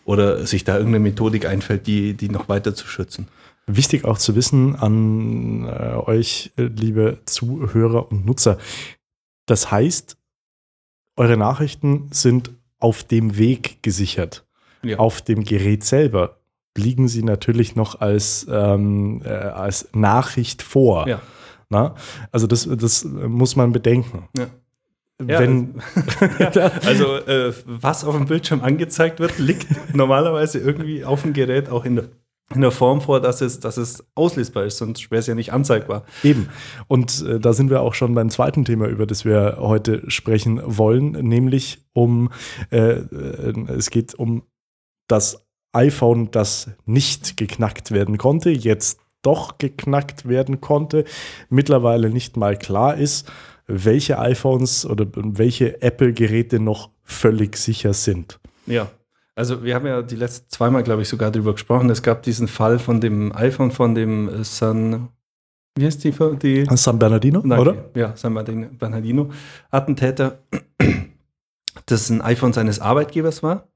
oder 0.05 0.45
sich 0.45 0.63
da 0.63 0.77
irgendeine 0.77 1.03
Methodik 1.03 1.45
einfällt, 1.45 1.88
die, 1.88 2.13
die 2.13 2.29
noch 2.29 2.50
weiter 2.50 2.75
zu 2.75 2.88
schützen. 2.88 3.27
Wichtig 3.65 4.05
auch 4.05 4.17
zu 4.17 4.36
wissen 4.36 4.75
an 4.75 5.65
äh, 5.65 5.96
euch, 5.96 6.51
liebe 6.58 7.20
Zuhörer 7.25 8.12
und 8.12 8.25
Nutzer. 8.25 8.58
Das 9.46 9.72
heißt, 9.72 10.17
eure 11.15 11.38
Nachrichten 11.38 12.10
sind 12.12 12.51
auf 12.79 13.03
dem 13.03 13.38
Weg 13.38 13.82
gesichert. 13.82 14.46
Ja. 14.84 14.98
Auf 15.00 15.22
dem 15.22 15.43
Gerät 15.43 15.84
selber 15.84 16.39
liegen 16.77 17.08
sie 17.08 17.24
natürlich 17.24 17.75
noch 17.75 18.01
als, 18.01 18.48
ähm, 18.50 19.22
äh, 19.24 19.29
als 19.29 19.89
Nachricht 19.93 20.62
vor. 20.62 21.08
Ja. 21.08 21.22
Na? 21.70 21.96
Also 22.32 22.48
das, 22.48 22.67
das 22.70 23.05
muss 23.05 23.55
man 23.55 23.72
bedenken. 23.72 24.27
Ja. 24.38 24.48
Wenn, 25.20 25.82
ja, 26.39 26.50
also 26.86 27.15
äh, 27.17 27.53
was 27.65 28.03
auf 28.03 28.15
dem 28.17 28.25
Bildschirm 28.25 28.62
angezeigt 28.62 29.20
wird, 29.20 29.38
liegt 29.39 29.67
normalerweise 29.96 30.60
irgendwie 30.60 31.05
auf 31.05 31.22
dem 31.22 31.34
Gerät 31.34 31.70
auch 31.70 31.86
in 31.86 31.96
der 31.96 32.05
in 32.53 32.62
der 32.62 32.71
Form 32.71 33.01
vor, 33.01 33.19
dass 33.19 33.41
es, 33.41 33.59
dass 33.59 33.77
es 33.77 34.03
auslesbar 34.15 34.65
ist, 34.65 34.77
sonst 34.77 35.09
wäre 35.12 35.19
es 35.19 35.27
ja 35.27 35.35
nicht 35.35 35.53
anzeigbar. 35.53 36.03
Eben. 36.23 36.50
Und 36.88 37.23
äh, 37.25 37.39
da 37.39 37.53
sind 37.53 37.69
wir 37.69 37.81
auch 37.81 37.93
schon 37.93 38.13
beim 38.13 38.29
zweiten 38.29 38.65
Thema, 38.65 38.88
über 38.88 39.05
das 39.05 39.25
wir 39.25 39.57
heute 39.59 40.09
sprechen 40.09 40.62
wollen, 40.65 41.12
nämlich 41.12 41.85
um, 41.93 42.29
äh, 42.71 42.77
äh, 42.77 43.53
es 43.69 43.89
geht 43.89 44.13
um 44.13 44.43
das 45.07 45.45
iPhone, 45.71 46.29
das 46.31 46.69
nicht 46.85 47.38
geknackt 47.38 47.91
werden 47.91 48.17
konnte, 48.17 48.51
jetzt 48.51 49.00
doch 49.23 49.57
geknackt 49.57 50.27
werden 50.27 50.62
konnte, 50.62 51.05
mittlerweile 51.50 52.09
nicht 52.09 52.38
mal 52.38 52.57
klar 52.57 52.97
ist, 52.97 53.31
welche 53.65 54.19
iPhones 54.19 54.85
oder 54.85 55.07
welche 55.13 55.81
Apple-Geräte 55.81 56.59
noch 56.59 56.89
völlig 57.03 57.57
sicher 57.57 57.93
sind. 57.93 58.39
Ja, 58.65 58.91
Also 59.35 59.63
wir 59.63 59.75
haben 59.75 59.87
ja 59.87 60.01
die 60.01 60.15
letzten 60.15 60.49
zweimal, 60.49 60.83
glaube 60.83 61.01
ich, 61.01 61.09
sogar 61.09 61.31
darüber 61.31 61.53
gesprochen. 61.53 61.89
Es 61.89 62.03
gab 62.03 62.21
diesen 62.23 62.47
Fall 62.47 62.77
von 62.79 63.01
dem 63.01 63.35
iPhone 63.35 63.71
von 63.71 63.95
dem 63.95 64.29
äh, 64.29 64.43
San, 64.43 65.09
wie 65.77 65.85
heißt 65.85 66.03
die? 66.03 66.11
die 66.41 66.65
San 66.75 66.99
Bernardino, 66.99 67.41
Danke. 67.41 67.59
oder? 67.59 67.89
Ja, 67.95 68.15
San 68.15 68.33
Bernardino. 68.33 69.31
Attentäter, 69.71 70.39
das 71.87 72.09
ein 72.09 72.21
iPhone 72.21 72.53
seines 72.53 72.79
Arbeitgebers 72.79 73.41
war 73.41 73.67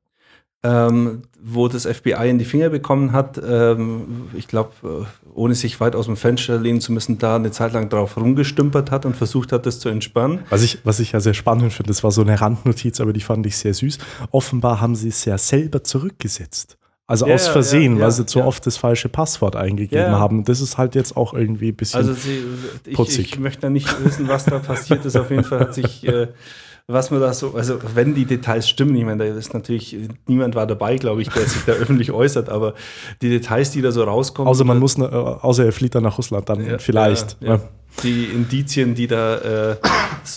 ähm, 0.64 1.22
wo 1.40 1.68
das 1.68 1.86
FBI 1.86 2.30
in 2.30 2.40
die 2.40 2.46
Finger 2.46 2.70
bekommen 2.70 3.12
hat, 3.12 3.40
ähm, 3.48 4.28
ich 4.34 4.48
glaube, 4.48 4.72
äh, 4.84 5.30
ohne 5.34 5.54
sich 5.56 5.80
weit 5.80 5.96
aus 5.96 6.08
dem 6.08 6.18
Fenster 6.18 6.58
lehnen 6.58 6.82
zu 6.82 6.92
müssen, 6.92 7.20
da 7.20 7.36
eine 7.36 7.52
Zeit 7.52 7.74
lang 7.74 7.90
drauf 7.90 8.18
rumgestümpert 8.18 8.90
hat 8.90 9.06
und 9.06 9.16
versucht 9.16 9.52
hat, 9.52 9.66
das 9.66 9.80
zu 9.80 9.90
entspannen. 9.90 10.40
Was 10.50 10.64
ich, 10.64 10.80
was 10.84 11.00
ich 11.00 11.12
ja 11.12 11.20
sehr 11.20 11.36
spannend 11.36 11.74
finde, 11.74 11.90
das 11.90 12.04
war 12.04 12.12
so 12.12 12.22
eine 12.22 12.42
Randnotiz, 12.42 13.00
aber 13.00 13.14
die 13.14 13.22
fand 13.22 13.46
ich 13.46 13.58
sehr 13.58 13.74
süß. 13.74 14.00
Offenbar 14.32 14.82
haben 14.82 14.96
sie 14.96 15.10
es 15.10 15.24
ja 15.26 15.38
selber 15.38 15.84
zurückgesetzt. 15.84 16.78
Also 17.10 17.26
ja, 17.26 17.36
aus 17.36 17.48
Versehen, 17.48 17.94
ja, 17.94 18.00
ja, 18.00 18.06
weil 18.06 18.12
sie 18.12 18.26
zu 18.26 18.44
oft 18.44 18.66
das 18.66 18.76
falsche 18.76 19.08
Passwort 19.08 19.56
eingegeben 19.56 20.12
haben. 20.12 20.44
Das 20.44 20.60
ist 20.60 20.78
halt 20.78 20.94
jetzt 20.94 21.16
auch 21.16 21.34
irgendwie 21.34 21.70
ein 21.70 21.76
bisschen 21.76 22.00
also 22.00 22.14
sie, 22.14 22.44
ich, 22.86 22.96
putzig. 22.96 23.28
Ich 23.28 23.40
möchte 23.40 23.62
da 23.62 23.70
nicht 23.70 24.04
wissen, 24.04 24.28
was 24.28 24.44
da 24.44 24.60
passiert 24.60 25.06
ist. 25.06 25.16
Auf 25.16 25.30
jeden 25.30 25.46
Fall 25.46 25.62
hat 25.62 25.74
sich 25.74 26.06
äh, 26.06 26.28
was 26.90 27.12
man 27.12 27.20
da 27.20 27.34
so, 27.34 27.54
also 27.54 27.80
wenn 27.96 28.16
die 28.16 28.26
Details 28.26 28.70
stimmen, 28.70 28.96
ich 28.96 29.04
meine, 29.04 29.30
da 29.30 29.38
ist 29.38 29.54
natürlich, 29.54 29.96
niemand 30.26 30.56
war 30.56 30.66
dabei, 30.66 30.96
glaube 30.96 31.22
ich, 31.22 31.28
der 31.30 31.44
sich 31.44 31.66
da 31.66 31.72
öffentlich 31.74 32.12
äußert, 32.12 32.50
aber 32.50 32.76
die 33.22 33.30
Details, 33.30 33.72
die 33.72 33.82
da 33.82 33.92
so 33.92 34.04
rauskommen. 34.04 34.50
Außer 34.50 34.64
man 34.64 34.80
muss, 34.80 34.98
äh, 34.98 35.04
außer 35.04 35.66
er 35.66 35.74
flieht 35.74 35.96
dann 35.96 36.04
nach 36.04 36.18
Russland, 36.18 36.48
dann 36.48 36.66
ja, 36.66 36.78
vielleicht. 36.78 37.38
Ja, 37.42 37.56
ja 37.56 37.62
die 38.04 38.26
Indizien, 38.26 38.94
die 38.94 39.08
da, 39.08 39.72
äh, 39.72 39.76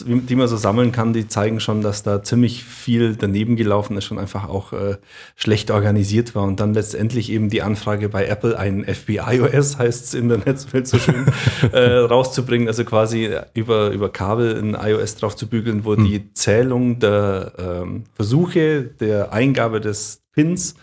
die 0.06 0.34
man 0.34 0.48
so 0.48 0.56
sammeln 0.56 0.92
kann, 0.92 1.12
die 1.12 1.28
zeigen 1.28 1.60
schon, 1.60 1.82
dass 1.82 2.02
da 2.02 2.22
ziemlich 2.22 2.64
viel 2.64 3.16
daneben 3.16 3.56
gelaufen 3.56 3.96
ist 3.96 4.10
und 4.10 4.18
einfach 4.18 4.48
auch 4.48 4.72
äh, 4.72 4.96
schlecht 5.36 5.70
organisiert 5.70 6.34
war. 6.34 6.44
Und 6.44 6.60
dann 6.60 6.72
letztendlich 6.74 7.30
eben 7.30 7.50
die 7.50 7.62
Anfrage 7.62 8.08
bei 8.08 8.26
Apple, 8.26 8.58
ein 8.58 8.84
FBI-OS 8.84 9.78
heißt 9.78 10.04
es 10.06 10.14
in 10.14 10.28
der 10.28 10.38
Netzwelt 10.38 10.88
so 10.88 10.98
schön, 10.98 11.26
äh, 11.72 11.96
rauszubringen, 11.98 12.68
also 12.68 12.84
quasi 12.84 13.30
über, 13.54 13.90
über 13.90 14.10
Kabel 14.10 14.58
ein 14.58 14.74
iOS 14.74 15.16
drauf 15.16 15.36
zu 15.36 15.46
bügeln, 15.46 15.84
wo 15.84 15.96
hm. 15.96 16.04
die 16.04 16.32
Zählung 16.32 16.98
der 16.98 17.52
ähm, 17.58 18.04
Versuche 18.14 18.82
der 18.82 19.32
Eingabe 19.32 19.80
des 19.80 20.22
Pins 20.32 20.74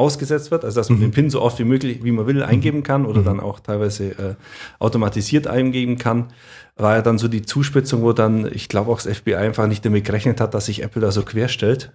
ausgesetzt 0.00 0.50
wird, 0.50 0.64
also 0.64 0.80
dass 0.80 0.90
man 0.90 0.98
mhm. 0.98 1.02
den 1.02 1.10
PIN 1.12 1.30
so 1.30 1.40
oft 1.40 1.58
wie 1.58 1.64
möglich, 1.64 2.02
wie 2.02 2.10
man 2.10 2.26
will, 2.26 2.42
eingeben 2.42 2.82
kann 2.82 3.06
oder 3.06 3.20
mhm. 3.20 3.24
dann 3.26 3.40
auch 3.40 3.60
teilweise 3.60 4.10
äh, 4.10 4.34
automatisiert 4.78 5.46
eingeben 5.46 5.98
kann, 5.98 6.32
war 6.76 6.96
ja 6.96 7.02
dann 7.02 7.18
so 7.18 7.28
die 7.28 7.42
Zuspitzung, 7.42 8.02
wo 8.02 8.12
dann, 8.12 8.50
ich 8.52 8.68
glaube 8.68 8.90
auch 8.90 9.00
das 9.00 9.18
FBI 9.18 9.36
einfach 9.36 9.66
nicht 9.66 9.84
damit 9.84 10.04
gerechnet 10.04 10.40
hat, 10.40 10.54
dass 10.54 10.66
sich 10.66 10.82
Apple 10.82 11.02
da 11.02 11.12
so 11.12 11.22
querstellt. 11.22 11.92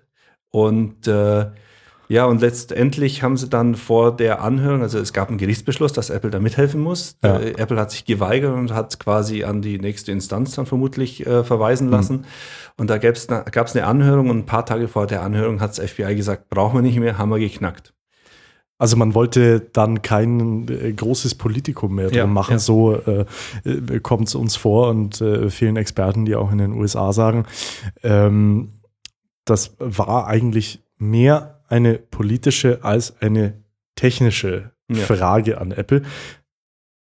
Und 0.51 1.07
äh, 1.07 1.47
ja, 2.07 2.25
und 2.25 2.41
letztendlich 2.41 3.23
haben 3.23 3.37
sie 3.37 3.49
dann 3.49 3.75
vor 3.75 4.15
der 4.15 4.41
Anhörung, 4.41 4.81
also 4.81 4.99
es 4.99 5.13
gab 5.13 5.29
einen 5.29 5.37
Gerichtsbeschluss, 5.37 5.93
dass 5.93 6.09
Apple 6.09 6.29
da 6.29 6.39
mithelfen 6.39 6.81
muss. 6.81 7.17
Ja. 7.23 7.39
Äh, 7.39 7.55
Apple 7.57 7.79
hat 7.79 7.91
sich 7.91 8.05
geweigert 8.05 8.53
und 8.53 8.73
hat 8.73 8.99
quasi 8.99 9.43
an 9.43 9.61
die 9.61 9.79
nächste 9.79 10.11
Instanz 10.11 10.55
dann 10.55 10.65
vermutlich 10.65 11.25
äh, 11.25 11.43
verweisen 11.43 11.89
lassen. 11.89 12.17
Mhm. 12.17 12.25
Und 12.77 12.89
da 12.89 12.97
gab 12.97 13.15
es 13.15 13.29
eine 13.75 13.85
Anhörung 13.85 14.29
und 14.29 14.39
ein 14.39 14.45
paar 14.45 14.65
Tage 14.65 14.87
vor 14.87 15.07
der 15.07 15.23
Anhörung 15.23 15.61
hat 15.61 15.77
das 15.77 15.91
FBI 15.91 16.15
gesagt, 16.15 16.49
brauchen 16.49 16.77
wir 16.77 16.81
nicht 16.81 16.99
mehr, 16.99 17.17
haben 17.17 17.29
wir 17.29 17.39
geknackt. 17.39 17.93
Also 18.77 18.97
man 18.97 19.13
wollte 19.13 19.61
dann 19.61 20.01
kein 20.01 20.67
äh, 20.67 20.91
großes 20.91 21.35
Politikum 21.35 21.95
mehr 21.95 22.09
drum 22.09 22.33
machen, 22.33 22.53
ja. 22.53 22.59
so 22.59 22.95
äh, 22.95 23.25
äh 23.63 23.99
kommt 24.01 24.27
es 24.27 24.35
uns 24.35 24.57
vor 24.57 24.89
und 24.89 25.21
äh, 25.21 25.49
vielen 25.49 25.77
Experten, 25.77 26.25
die 26.25 26.35
auch 26.35 26.51
in 26.51 26.57
den 26.57 26.73
USA 26.73 27.13
sagen, 27.13 27.45
ähm, 28.03 28.73
das 29.45 29.77
war 29.79 30.27
eigentlich 30.27 30.83
mehr 30.97 31.54
eine 31.67 31.95
politische 31.95 32.83
als 32.83 33.21
eine 33.21 33.61
technische 33.95 34.71
ja. 34.89 34.97
Frage 34.97 35.59
an 35.59 35.71
Apple. 35.71 36.03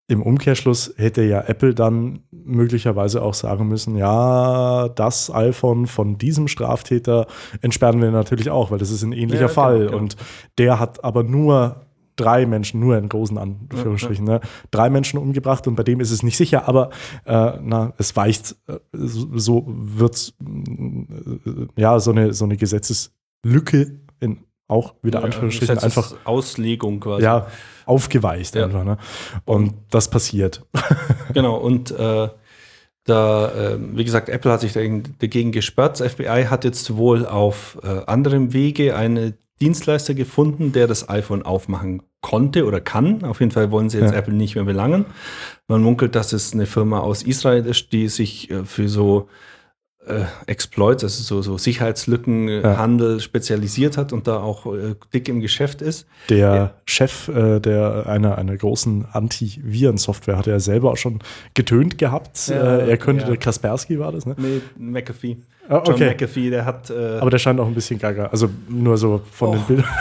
Im 0.09 0.21
Umkehrschluss 0.21 0.93
hätte 0.95 1.21
ja 1.23 1.41
Apple 1.41 1.75
dann 1.75 2.21
möglicherweise 2.31 3.21
auch 3.21 3.33
sagen 3.33 3.67
müssen, 3.67 3.97
ja, 3.97 4.87
das 4.87 5.29
iPhone 5.33 5.85
von 5.85 6.17
diesem 6.17 6.47
Straftäter 6.47 7.27
entsperren 7.61 8.01
wir 8.01 8.09
natürlich 8.11 8.49
auch, 8.49 8.71
weil 8.71 8.77
das 8.77 8.89
ist 8.89 9.03
ein 9.03 9.11
ähnlicher 9.11 9.41
ja, 9.41 9.47
Fall. 9.49 9.79
Genau, 9.79 9.89
genau. 9.89 10.01
Und 10.01 10.15
der 10.57 10.79
hat 10.79 11.03
aber 11.03 11.23
nur 11.23 11.87
drei 12.15 12.45
Menschen, 12.45 12.79
nur 12.79 12.97
in 12.97 13.09
großen 13.09 13.37
Anführungsstrichen, 13.37 14.25
ja, 14.27 14.33
ja. 14.33 14.39
Ne, 14.39 14.45
drei 14.71 14.89
Menschen 14.89 15.19
umgebracht 15.19 15.67
und 15.67 15.75
bei 15.75 15.83
dem 15.83 15.99
ist 15.99 16.11
es 16.11 16.23
nicht 16.23 16.37
sicher, 16.37 16.67
aber 16.67 16.89
äh, 17.25 17.53
na, 17.61 17.93
es 17.97 18.15
weicht, 18.15 18.55
äh, 18.67 18.79
so, 18.93 19.27
so 19.37 19.63
wird 19.67 20.33
äh, 20.41 21.81
ja 21.81 21.99
so 21.99 22.11
eine, 22.11 22.33
so 22.33 22.45
eine 22.45 22.57
Gesetzeslücke 22.57 23.99
in 24.19 24.43
auch 24.67 24.95
wieder 25.01 25.19
ja, 25.19 25.25
Anführungsstrichen 25.25 25.77
einfach 25.79 26.13
Auslegung 26.25 26.99
quasi. 26.99 27.23
Ja, 27.23 27.47
aufgeweicht 27.85 28.55
ja. 28.55 28.65
einfach. 28.65 28.83
Ne? 28.83 28.97
Und 29.45 29.73
das 29.89 30.09
passiert. 30.09 30.65
Genau, 31.33 31.57
und 31.57 31.91
äh, 31.91 32.29
da, 33.03 33.51
äh, 33.51 33.77
wie 33.79 34.03
gesagt, 34.05 34.29
Apple 34.29 34.51
hat 34.51 34.61
sich 34.61 34.73
dagegen 34.73 35.51
gesperrt. 35.51 35.99
Das 35.99 36.13
FBI 36.13 36.45
hat 36.49 36.63
jetzt 36.63 36.95
wohl 36.95 37.25
auf 37.25 37.77
äh, 37.83 38.05
anderem 38.07 38.53
Wege 38.53 38.95
einen 38.95 39.37
Dienstleister 39.61 40.13
gefunden, 40.13 40.71
der 40.71 40.87
das 40.87 41.09
iPhone 41.09 41.43
aufmachen 41.43 42.01
konnte 42.21 42.65
oder 42.65 42.79
kann. 42.79 43.23
Auf 43.23 43.39
jeden 43.39 43.51
Fall 43.51 43.71
wollen 43.71 43.89
sie 43.89 43.99
jetzt 43.99 44.13
ja. 44.13 44.17
Apple 44.17 44.33
nicht 44.33 44.55
mehr 44.55 44.63
belangen. 44.63 45.05
Man 45.67 45.81
munkelt, 45.83 46.15
dass 46.15 46.33
es 46.33 46.53
eine 46.53 46.65
Firma 46.65 46.99
aus 46.99 47.23
Israel 47.23 47.65
ist, 47.65 47.91
die 47.91 48.07
sich 48.07 48.49
äh, 48.49 48.65
für 48.65 48.87
so 48.87 49.27
äh, 50.07 50.25
Exploits, 50.45 51.03
also 51.03 51.23
so, 51.23 51.41
so 51.41 51.57
Sicherheitslückenhandel 51.57 53.13
ja. 53.13 53.19
spezialisiert 53.19 53.97
hat 53.97 54.13
und 54.13 54.27
da 54.27 54.39
auch 54.39 54.65
äh, 54.65 54.95
dick 55.13 55.29
im 55.29 55.41
Geschäft 55.41 55.81
ist. 55.81 56.05
Der 56.29 56.37
ja. 56.37 56.71
Chef 56.85 57.27
äh, 57.27 57.59
der 57.59 58.07
einer, 58.07 58.37
einer 58.37 58.55
großen 58.55 59.05
Antivirensoftware 59.11 60.37
hat 60.37 60.47
er 60.47 60.59
selber 60.59 60.91
auch 60.91 60.97
schon 60.97 61.19
getönt 61.53 61.97
gehabt. 61.97 62.47
Ja, 62.47 62.77
äh, 62.77 62.89
er 62.89 62.97
könnte, 62.97 63.25
der 63.25 63.37
Kaspersky 63.37 63.99
war 63.99 64.11
das, 64.11 64.25
ne? 64.25 64.35
Nee, 64.37 64.61
McAfee. 64.77 65.37
Ah, 65.69 65.77
okay. 65.77 65.91
John 65.91 66.09
McAfee, 66.09 66.49
der 66.49 66.65
hat. 66.65 66.89
Äh, 66.89 67.17
Aber 67.19 67.29
der 67.29 67.39
scheint 67.39 67.59
auch 67.59 67.67
ein 67.67 67.73
bisschen 67.73 67.99
gaga. 67.99 68.27
Also 68.27 68.49
nur 68.69 68.97
so 68.97 69.21
von 69.31 69.49
oh. 69.49 69.51
den 69.53 69.63
Bildern. 69.63 69.85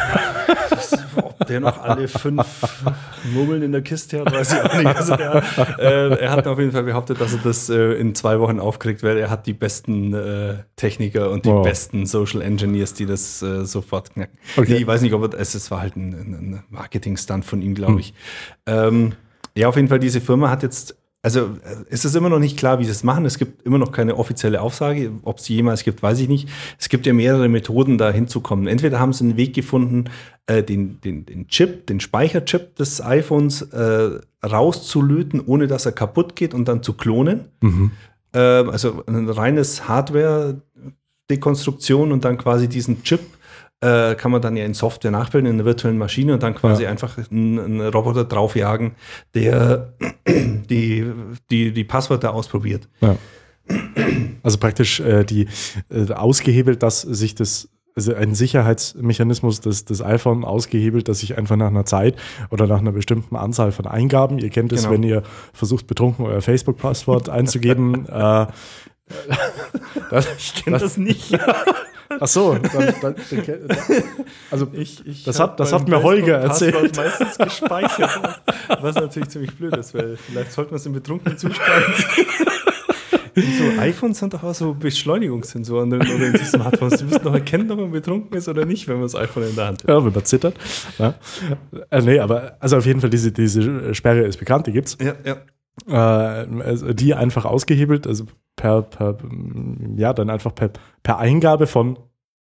Der 1.49 1.61
noch 1.61 1.83
alle 1.83 2.09
fünf 2.09 2.85
Murmeln 3.33 3.63
in 3.63 3.73
der 3.73 3.83
Kiste 3.83 4.21
hat, 4.21 4.33
weiß 4.33 4.53
ich 4.53 4.61
auch 4.61 4.75
nicht. 4.77 4.87
Also 4.87 5.17
der, 5.17 5.43
äh, 5.79 6.21
er 6.21 6.31
hat 6.31 6.47
auf 6.47 6.59
jeden 6.59 6.73
Fall 6.73 6.85
behauptet, 6.85 7.21
dass 7.21 7.33
er 7.33 7.41
das 7.41 7.69
äh, 7.69 7.95
in 7.95 8.15
zwei 8.15 8.41
Wochen 8.41 8.61
aufkriegt, 8.61 9.03
weil 9.03 9.19
er 9.19 9.31
hat 9.31 9.47
die 9.47 9.53
besten 9.53 10.15
äh, 10.15 10.59
Techniker 10.77 11.31
und 11.31 11.45
die 11.45 11.51
wow. 11.51 11.65
besten 11.65 12.07
Social 12.07 12.43
Engineers, 12.43 12.95
die 12.95 13.07
das 13.07 13.43
äh, 13.43 13.65
sofort 13.65 14.15
knacken. 14.15 14.37
Okay. 14.57 14.73
Nee, 14.73 14.79
ich 14.79 14.87
weiß 14.87 15.03
nicht, 15.03 15.13
ob 15.13 15.33
er, 15.33 15.39
es, 15.39 15.55
es 15.55 15.71
war 15.71 15.81
halt 15.81 15.97
ein, 15.97 16.13
ein 16.13 16.63
Marketing-Stunt 16.71 17.45
von 17.45 17.63
ihm, 17.63 17.75
glaube 17.75 17.95
hm. 17.95 17.99
ich. 17.99 18.15
Hm. 18.69 18.75
Ähm, 18.75 19.13
ja, 19.57 19.69
auf 19.69 19.77
jeden 19.77 19.89
Fall, 19.89 19.99
diese 19.99 20.21
Firma 20.21 20.51
hat 20.51 20.63
jetzt 20.63 20.97
also 21.27 21.41
äh, 21.41 21.85
es 21.91 22.05
ist 22.05 22.15
immer 22.15 22.29
noch 22.29 22.39
nicht 22.39 22.57
klar, 22.57 22.79
wie 22.79 22.85
sie 22.85 22.93
es 22.93 23.03
machen. 23.03 23.25
Es 23.25 23.37
gibt 23.37 23.67
immer 23.67 23.79
noch 23.79 23.91
keine 23.91 24.17
offizielle 24.17 24.63
Aussage. 24.63 25.11
Ob 25.23 25.39
es 25.39 25.47
sie 25.47 25.57
jemals 25.57 25.83
gibt, 25.83 26.01
weiß 26.01 26.21
ich 26.21 26.29
nicht. 26.29 26.49
Es 26.79 26.89
gibt 26.89 27.05
ja 27.05 27.13
mehrere 27.13 27.49
Methoden, 27.49 27.99
da 27.99 28.13
hinzukommen. 28.13 28.69
Entweder 28.69 29.01
haben 29.01 29.13
sie 29.13 29.25
einen 29.25 29.37
Weg 29.37 29.53
gefunden, 29.53 30.05
äh, 30.47 30.63
den, 30.63 31.01
den, 31.01 31.27
den 31.27 31.49
Chip, 31.49 31.89
den 31.89 31.99
Speicherchip 31.99 32.77
des 32.77 33.01
iPhones 33.01 33.63
äh, 33.63 34.21
rauszulöten, 34.45 35.41
ohne 35.45 35.67
dass 35.67 35.85
er 35.85 35.91
kaputt 35.91 36.37
geht 36.37 36.55
und 36.55 36.69
dann 36.69 36.85
zu 36.85 36.93
klonen. 36.93 37.47
Mhm. 37.61 37.91
Äh, 38.33 38.39
also 38.39 39.03
ein 39.09 39.29
reines 39.29 39.89
Hardware-Dekonstruktion 39.89 42.13
und 42.13 42.25
dann 42.25 42.39
quasi 42.39 42.69
diesen 42.69 43.03
Chip 43.03 43.36
äh, 43.87 44.15
kann 44.17 44.33
man 44.33 44.43
dann 44.43 44.57
ja 44.57 44.65
in 44.65 44.75
Software 44.75 45.11
nachbilden, 45.11 45.49
in 45.49 45.57
einer 45.57 45.65
virtuellen 45.65 45.99
Maschine 45.99 46.35
und 46.35 46.43
dann 46.43 46.55
quasi 46.55 46.83
ja. 46.83 46.91
einfach 46.91 47.17
einen, 47.31 47.59
einen, 47.59 47.81
Roboter 47.81 48.25
draufjagen, 48.25 48.93
der 49.35 49.93
die, 50.29 51.07
die, 51.51 51.73
die 51.73 51.85
Passwörter 51.85 52.35
ausprobiert. 52.35 52.89
Ja. 53.01 53.17
Also 54.43 54.59
praktisch 54.59 55.01
äh, 55.01 55.25
die 55.25 55.49
äh, 55.91 56.13
ausgehebelt, 56.13 56.83
dass 56.83 57.03
sich 57.03 57.35
das 57.35 57.69
also 57.95 58.15
ein 58.15 58.35
Sicherheitsmechanismus 58.35 59.63
des, 59.63 59.87
des 59.87 60.03
iPhone 60.03 60.45
ausgehebelt, 60.45 61.09
dass 61.09 61.21
sich 61.21 61.39
einfach 61.39 61.57
nach 61.57 61.69
einer 61.69 61.87
Zeit 61.87 62.17
oder 62.51 62.67
nach 62.67 62.81
einer 62.81 62.93
bestimmten 62.93 63.37
Anzahl 63.37 63.73
von 63.73 63.87
Eingaben, 63.87 64.39
ihr 64.39 64.51
kennt 64.51 64.73
es, 64.73 64.83
genau. 64.83 64.93
wenn 64.93 65.03
ihr 65.03 65.23
versucht, 65.55 65.87
betrunken 65.87 66.27
euer 66.27 66.43
Facebook-Passwort 66.43 67.31
einzugeben. 67.31 68.07
äh, 68.09 68.47
das, 70.11 70.29
ich 70.37 70.55
kenne 70.55 70.79
das, 70.79 70.83
das 70.83 70.97
nicht. 70.99 71.39
Ach 72.09 72.27
so, 72.27 72.55
dann, 72.55 72.73
dann, 72.73 72.95
dann, 73.01 73.15
also 74.51 74.69
ich, 74.73 75.07
ich 75.07 75.25
das 75.25 75.41
hat, 75.41 75.59
das 75.59 75.73
hat 75.73 75.89
mir 75.89 76.03
Holger 76.03 76.39
erzählt. 76.39 76.97
meistens 76.97 77.39
gespeichert, 77.39 78.41
was 78.81 78.95
natürlich 78.95 79.29
ziemlich 79.29 79.57
blöd 79.57 79.77
ist, 79.77 79.95
weil 79.95 80.17
vielleicht 80.17 80.53
sollte 80.53 80.71
man 80.71 80.77
es 80.77 80.87
im 80.87 80.93
betrunkenen 80.93 81.39
Zustand. 81.39 81.85
so 83.37 83.81
iPhones 83.81 84.19
sind 84.19 84.33
doch 84.33 84.43
auch 84.43 84.55
so 84.55 84.75
Beschleunigungssensoren 84.75 85.93
oder 85.93 86.27
in 86.27 86.37
Smartphones. 86.39 86.99
Die 86.99 87.05
müssen 87.05 87.23
doch 87.23 87.35
erkennen, 87.35 87.71
ob 87.71 87.81
man 87.81 87.91
betrunken 87.91 88.37
ist 88.37 88.49
oder 88.49 88.65
nicht, 88.65 88.89
wenn 88.89 88.97
man 88.97 89.05
das 89.05 89.15
iPhone 89.15 89.49
in 89.49 89.57
der 89.57 89.67
Hand 89.67 89.83
hat. 89.83 89.91
Ja, 89.91 90.05
wenn 90.05 90.13
man 90.13 90.25
zittert. 90.25 90.57
Ja. 90.99 91.15
Äh, 91.91 92.03
nee, 92.03 92.19
aber 92.19 92.57
also 92.61 92.79
auf 92.79 92.87
jeden 92.87 93.01
Fall, 93.01 93.11
diese, 93.11 93.33
diese 93.33 93.95
Sperre 93.95 94.23
ist 94.23 94.39
bekannt, 94.39 94.67
die 94.67 94.73
gibt's. 94.73 94.97
Ja, 95.01 95.15
ja. 95.25 95.37
Äh, 95.87 95.93
also 95.95 96.93
die 96.93 97.15
einfach 97.15 97.45
ausgehebelt, 97.45 98.07
also 98.07 98.25
per, 98.57 98.83
per 98.83 99.19
ja, 99.97 100.13
dann 100.13 100.31
einfach 100.31 100.55
per, 100.55 100.71
per 101.03 101.19
Eingabe 101.19 101.67
von 101.67 101.99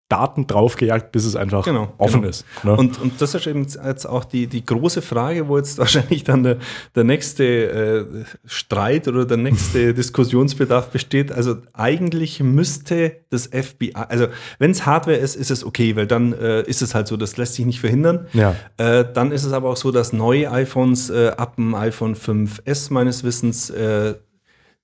Daten 0.08 0.46
draufgejagt, 0.46 1.12
bis 1.12 1.24
es 1.24 1.34
einfach 1.34 1.64
Genau, 1.64 1.94
offen 1.96 2.20
genau. 2.20 2.28
ist. 2.28 2.44
Ne? 2.62 2.76
Und, 2.76 3.00
und 3.00 3.20
das 3.20 3.34
ist 3.34 3.46
eben 3.46 3.62
jetzt 3.64 4.06
auch 4.06 4.24
die, 4.24 4.46
die 4.46 4.64
große 4.64 5.00
Frage, 5.00 5.48
wo 5.48 5.56
jetzt 5.56 5.78
wahrscheinlich 5.84 6.24
dann 6.24 6.42
der, 6.42 6.58
der 6.94 7.04
nächste 7.04 7.44
äh, 7.44 8.24
Streit 8.44 9.08
oder 9.08 9.24
der 9.24 9.38
nächste 9.38 9.94
Diskussionsbedarf 10.04 10.90
besteht. 10.90 11.32
Also 11.32 11.56
eigentlich 11.72 12.40
müsste 12.40 13.16
das 13.30 13.46
FBI, 13.46 13.94
also 13.94 14.26
wenn 14.58 14.72
es 14.72 14.84
Hardware 14.84 15.16
ist, 15.16 15.36
ist 15.36 15.50
es 15.50 15.64
okay, 15.64 15.96
weil 15.96 16.06
dann 16.06 16.34
äh, 16.34 16.62
ist 16.62 16.82
es 16.82 16.94
halt 16.94 17.08
so, 17.08 17.16
das 17.16 17.38
lässt 17.38 17.54
sich 17.54 17.64
nicht 17.64 17.80
verhindern. 17.80 18.26
Ja. 18.34 18.54
Äh, 18.76 19.06
dann 19.12 19.32
ist 19.32 19.44
es 19.44 19.52
aber 19.52 19.70
auch 19.70 19.76
so, 19.76 19.90
dass 19.90 20.12
neue 20.12 20.50
iPhones 20.50 21.08
äh, 21.08 21.32
ab 21.36 21.56
dem 21.56 21.74
iPhone 21.74 22.14
5S 22.14 22.92
meines 22.92 23.24
Wissens 23.24 23.70
äh, 23.70 24.14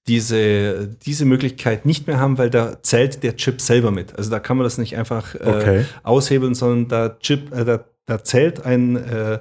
diese, 0.07 0.89
diese 0.89 1.25
Möglichkeit 1.25 1.87
nicht 1.87 2.07
mehr 2.07 2.19
haben, 2.19 2.39
weil 2.39 2.51
da 2.51 2.83
zählt 2.83 3.23
der 3.23 3.37
Chip 3.37 3.61
selber 3.61 3.91
mit. 3.91 4.17
Also 4.17 4.31
da 4.31 4.41
kann 4.41 4.57
man 4.57 4.65
das 4.65 4.79
nicht 4.79 4.97
einfach 4.97 5.35
äh, 5.35 5.39
Okay. 5.45 5.85
aushebeln, 6.03 6.55
sondern 6.55 6.89
da, 6.89 7.17
Chip, 7.21 7.55
äh, 7.55 7.65
da, 7.65 7.85
da 8.07 8.25
zählt 8.25 8.65
ein 8.65 8.97
äh, 8.97 9.41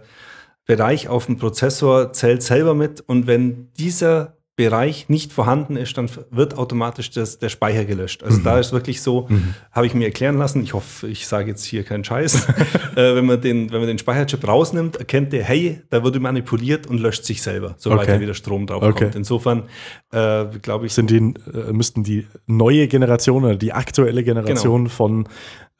Bereich 0.66 1.08
auf 1.08 1.26
dem 1.26 1.38
Prozessor, 1.38 2.14
zählt 2.14 2.44
selber 2.44 2.76
mit 2.76 3.02
und 3.02 3.26
wenn 3.26 3.74
dieser 3.74 4.38
Bereich 4.60 5.08
nicht 5.08 5.32
vorhanden 5.32 5.78
ist, 5.78 5.98
dann 5.98 6.10
wird 6.32 6.58
automatisch 6.58 7.12
das, 7.12 7.40
der 7.40 7.48
Speicher 7.48 7.86
gelöscht. 7.86 8.24
Also 8.26 8.40
da 8.42 8.60
ist 8.60 8.74
wirklich 8.74 9.02
so, 9.02 9.30
habe 9.72 9.88
ich 9.88 9.94
mir 9.94 10.04
erklären 10.04 10.38
lassen, 10.38 10.62
ich 10.62 10.74
hoffe, 10.74 11.08
ich 11.08 11.28
sage 11.28 11.48
jetzt 11.48 11.64
hier 11.64 11.84
keinen 11.84 12.04
Scheiß, 12.04 12.46
äh, 12.98 13.16
wenn, 13.16 13.26
man 13.26 13.40
den, 13.40 13.72
wenn 13.72 13.80
man 13.80 13.88
den 13.88 13.98
Speicherchip 14.00 14.46
rausnimmt, 14.46 14.98
erkennt 14.98 15.32
der, 15.32 15.46
hey, 15.46 15.82
da 15.92 16.04
wurde 16.04 16.20
manipuliert 16.20 16.88
und 16.88 17.00
löscht 17.00 17.24
sich 17.24 17.42
selber, 17.42 17.76
sobald 17.78 18.02
Okay. 18.02 18.16
da 18.16 18.20
wieder 18.20 18.34
Strom 18.34 18.68
drauf 18.68 18.84
Okay. 18.84 19.06
kommt. 19.06 19.16
Insofern 19.16 19.64
äh, 20.12 20.44
glaube 20.62 20.88
ich, 20.88 20.94
sind 20.94 21.10
die, 21.10 21.20
äh, 21.54 21.72
müssten 21.72 22.04
die 22.04 22.28
neue 22.46 22.90
Generation 22.90 23.46
oder 23.46 23.56
die 23.56 23.72
aktuelle 23.72 24.26
Generation 24.26 24.90
von 24.90 25.26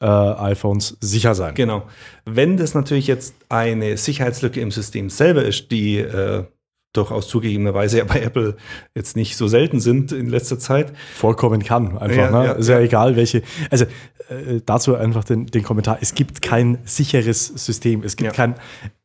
äh, 0.00 0.06
iPhones 0.06 0.96
sicher 1.02 1.34
sein. 1.34 1.54
Genau. 1.54 1.82
Wenn 2.24 2.56
das 2.56 2.72
natürlich 2.72 3.08
jetzt 3.08 3.34
eine 3.50 3.98
Sicherheitslücke 3.98 4.58
im 4.58 4.70
System 4.70 5.10
selber 5.10 5.44
ist, 5.44 5.70
die 5.70 5.98
äh, 5.98 6.44
durchaus 6.92 7.28
zugegebenerweise 7.28 7.98
ja 7.98 8.04
bei 8.04 8.20
Apple 8.20 8.56
jetzt 8.94 9.16
nicht 9.16 9.36
so 9.36 9.48
selten 9.48 9.80
sind 9.80 10.12
in 10.12 10.28
letzter 10.28 10.58
Zeit. 10.58 10.92
Vorkommen 11.14 11.62
kann, 11.62 11.98
einfach. 11.98 12.16
Ja, 12.16 12.30
ne? 12.30 12.44
ja, 12.46 12.52
ist 12.52 12.68
ja, 12.68 12.78
ja. 12.78 12.84
egal, 12.84 13.16
welche. 13.16 13.42
Also 13.70 13.84
äh, 14.28 14.60
dazu 14.64 14.94
einfach 14.94 15.24
den, 15.24 15.46
den 15.46 15.62
Kommentar: 15.62 15.98
Es 16.00 16.14
gibt 16.14 16.42
kein 16.42 16.78
sicheres 16.84 17.46
System. 17.46 18.02
Es 18.02 18.16
gibt 18.16 18.30
Ja. 18.30 18.32
kein. 18.32 18.54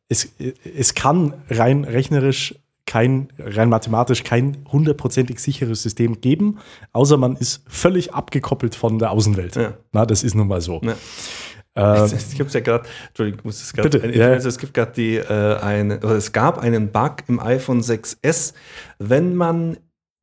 Es, 0.08 0.28
es 0.76 0.94
kann 0.94 1.34
rein 1.50 1.82
rechnerisch 1.82 2.54
kein, 2.86 3.28
rein 3.38 3.68
mathematisch 3.68 4.22
kein 4.22 4.58
hundertprozentig 4.70 5.40
sicheres 5.40 5.82
System 5.82 6.20
geben, 6.20 6.58
außer 6.92 7.16
man 7.16 7.36
ist 7.36 7.64
völlig 7.66 8.14
abgekoppelt 8.14 8.76
von 8.76 9.00
der 9.00 9.10
Außenwelt. 9.10 9.56
Ja. 9.56 9.74
Na, 9.92 10.06
das 10.06 10.22
ist 10.22 10.34
nun 10.34 10.46
mal 10.46 10.60
so. 10.60 10.78
Ne? 10.80 10.94
Äh, 11.76 12.04
Es, 12.04 12.30
gibt 12.34 12.52
ja 12.54 12.60
gerade, 12.60 12.84
Entschuldigung, 13.08 13.40
ich 13.40 13.44
muss 13.44 13.62
es 13.62 13.72
gerade, 13.72 13.88
Bitte, 13.90 14.16
ja, 14.18 14.34
es 14.34 14.58
gibt 14.58 14.74
gerade 14.74 14.92
die, 14.92 15.16
äh, 15.16 15.56
eine, 15.60 15.98
oder 15.98 16.16
es 16.16 16.32
gab 16.32 16.58
einen 16.58 16.90
Bug 16.90 17.16
im 17.28 17.38
iPhone 17.40 17.80
6S, 17.82 18.54
wenn 18.98 19.34
man 19.36 19.76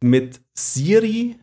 mit 0.04 0.42
Siri 0.54 1.36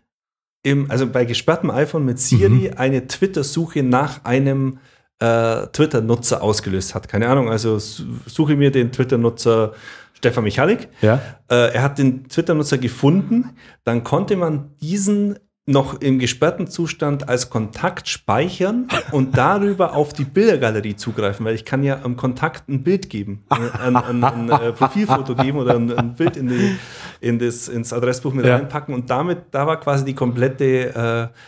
im, 0.63 0.91
also 0.91 1.07
bei 1.07 1.25
gesperrtem 1.25 1.71
iPhone 1.71 2.05
mit 2.05 2.19
Siri 2.19 2.49
Mhm. 2.71 2.71
eine 2.77 3.07
Twitter-Suche 3.07 3.83
nach 3.83 4.25
einem 4.25 4.79
äh, 5.23 5.67
Twitter-Nutzer 5.69 6.43
ausgelöst 6.43 6.95
hat. 6.95 7.09
Keine 7.09 7.29
Ahnung, 7.29 7.51
also 7.51 7.79
su- 7.79 8.05
suche 8.27 8.57
mir 8.57 8.71
den 8.71 8.91
Twitter-Nutzer 8.91 9.75
Stefan 10.15 10.45
Michalik. 10.45 10.89
ja. 11.03 11.21
Äh, 11.51 11.73
er 11.75 11.83
hat 11.83 11.99
den 11.99 12.29
Twitter-Nutzer 12.29 12.79
gefunden, 12.79 13.51
dann 13.85 14.03
konnte 14.05 14.37
man 14.37 14.77
diesen 14.83 15.39
noch 15.71 16.01
im 16.01 16.19
gesperrten 16.19 16.67
Zustand 16.67 17.29
als 17.29 17.49
Kontakt 17.49 18.09
speichern 18.09 18.89
und 19.13 19.37
darüber 19.37 19.95
auf 19.95 20.13
die 20.13 20.25
Bildergalerie 20.25 20.97
zugreifen, 20.97 21.47
weil 21.47 21.55
ich 21.55 21.65
kann 21.65 21.83
ja 21.83 22.01
am 22.03 22.17
Kontakt 22.17 22.69
ein 22.69 22.83
Bild 22.83 23.09
geben, 23.09 23.45
ein, 23.49 23.71
ein, 23.73 23.97
ein, 23.97 24.25
ein 24.25 24.51
äh, 24.51 24.73
Profilfoto 24.73 25.35
geben 25.37 25.59
oder 25.59 25.77
ein, 25.77 25.97
ein 25.97 26.15
Bild 26.15 26.37
in, 26.37 26.49
die, 26.49 26.77
in 27.21 27.39
das, 27.39 27.69
ins 27.69 27.93
Adressbuch 27.93 28.35
mit 28.35 28.47
Ja. 28.47 28.57
reinpacken 28.57 28.95
und 28.95 29.09
damit, 29.11 29.39
da 29.53 29.67
war 29.67 29.79
quasi 29.79 30.05
die 30.05 30.15
komplette 30.15 31.31
äh, 31.33 31.39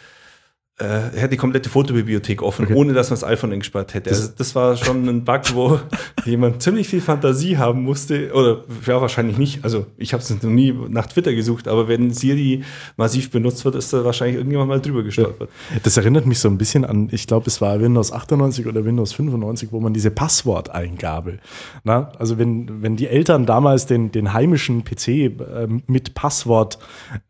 äh, 0.78 0.84
er 0.84 1.22
hat 1.24 1.32
die 1.32 1.36
komplette 1.36 1.68
Fotobibliothek 1.68 2.40
offen, 2.42 2.64
Okay. 2.64 2.74
ohne 2.74 2.92
dass 2.94 3.10
man 3.10 3.20
das 3.20 3.24
iPhone 3.28 3.52
eingesperrt 3.52 3.92
hätte. 3.94 4.10
Also 4.10 4.28
das 4.36 4.54
war 4.54 4.76
schon 4.76 5.06
ein 5.06 5.22
Bug, 5.24 5.42
wo 5.54 5.78
jemand 6.24 6.62
ziemlich 6.62 6.88
viel 6.88 7.00
Fantasie 7.02 7.58
haben 7.58 7.82
musste. 7.82 8.32
Oder 8.32 8.64
ja, 8.86 9.00
wahrscheinlich 9.00 9.36
nicht. 9.36 9.64
Also 9.64 9.86
ich 9.98 10.12
habe 10.14 10.22
es 10.22 10.30
noch 10.30 10.42
nie 10.50 10.72
nach 10.88 11.06
Twitter 11.06 11.34
gesucht, 11.34 11.68
aber 11.68 11.88
wenn 11.88 12.10
Siri 12.10 12.64
massiv 12.96 13.30
benutzt 13.30 13.64
wird, 13.64 13.74
ist 13.74 13.92
da 13.92 14.04
wahrscheinlich 14.04 14.36
irgendjemand 14.36 14.70
mal 14.70 14.80
drüber 14.80 15.02
gestolpert. 15.02 15.50
Das 15.82 15.96
erinnert 15.98 16.24
mich 16.26 16.38
so 16.38 16.48
ein 16.48 16.56
bisschen 16.58 16.84
an, 16.86 17.08
ich 17.12 17.26
glaube, 17.26 17.46
es 17.48 17.60
war 17.60 17.78
Windows 17.80 18.10
98 18.10 18.66
oder 18.66 18.84
Windows 18.84 19.12
95, 19.12 19.72
wo 19.72 19.80
man 19.80 19.92
diese 19.92 20.10
Passworteingabe, 20.10 21.38
na, 21.84 22.10
also 22.18 22.38
wenn, 22.38 22.82
wenn 22.82 22.96
die 22.96 23.08
Eltern 23.08 23.46
damals 23.46 23.86
den, 23.86 24.10
den 24.10 24.32
heimischen 24.32 24.84
PC 24.84 25.08
ähm, 25.08 25.82
mit 25.86 26.14
Passwort 26.14 26.78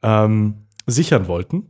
ähm, 0.03 0.55
sichern 0.87 1.27
wollten, 1.29 1.67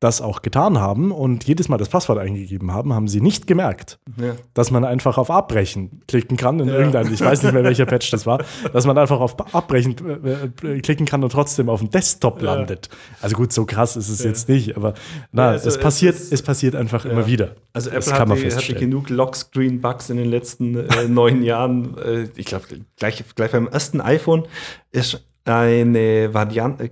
das 0.00 0.22
auch 0.22 0.40
getan 0.40 0.78
haben 0.78 1.12
und 1.12 1.44
jedes 1.44 1.68
Mal 1.68 1.76
das 1.76 1.90
Passwort 1.90 2.18
eingegeben 2.18 2.72
haben, 2.72 2.94
haben 2.94 3.06
sie 3.06 3.20
nicht 3.20 3.46
gemerkt, 3.46 3.98
Ja. 4.20 4.32
dass 4.54 4.70
man 4.70 4.84
einfach 4.84 5.18
auf 5.18 5.30
Abbrechen 5.30 6.00
klicken 6.08 6.38
kann 6.38 6.58
in 6.58 6.68
Ja. 6.68 6.74
irgendeinem, 6.74 7.12
ich 7.12 7.20
weiß 7.20 7.42
nicht 7.42 7.52
mehr 7.52 7.64
welcher 7.64 7.84
Patch 7.84 8.10
das 8.10 8.24
war, 8.24 8.42
dass 8.72 8.86
man 8.86 8.96
einfach 8.96 9.20
auf 9.20 9.36
Abbrechen 9.54 9.94
äh, 10.24 10.66
äh, 10.66 10.80
klicken 10.80 11.04
kann 11.04 11.22
und 11.22 11.30
trotzdem 11.30 11.68
auf 11.68 11.80
dem 11.80 11.90
Desktop 11.90 12.40
Ja. 12.42 12.54
landet. 12.54 12.88
Also 13.20 13.36
gut, 13.36 13.52
so 13.52 13.66
krass 13.66 13.96
ist 13.96 14.08
es 14.08 14.24
jetzt 14.24 14.48
nicht, 14.48 14.74
aber 14.76 14.94
na, 15.32 15.50
also 15.50 15.68
es 15.68 15.76
es 15.76 15.80
passiert, 15.82 16.14
ist- 16.16 16.32
es 16.32 16.42
passiert 16.42 16.74
einfach 16.74 17.04
immer 17.04 17.26
wieder. 17.26 17.56
Also 17.74 17.90
Das 17.90 18.06
Apple 18.06 18.18
kann 18.18 18.28
man 18.30 18.38
hatte, 18.42 18.56
hatte 18.56 18.74
genug 18.74 19.10
Lockscreen-Bugs 19.10 20.08
in 20.10 20.16
den 20.16 20.30
letzten 20.30 20.76
äh, 20.76 21.08
neun 21.08 21.42
Jahren. 21.42 21.96
Äh, 21.98 22.28
ich 22.36 22.46
glaube, 22.46 22.64
gleich, 22.98 23.22
gleich 23.34 23.52
beim 23.52 23.68
ersten 23.68 24.00
iPhone 24.00 24.44
ist 24.92 25.24
eine 25.44 26.34
Variante, 26.34 26.88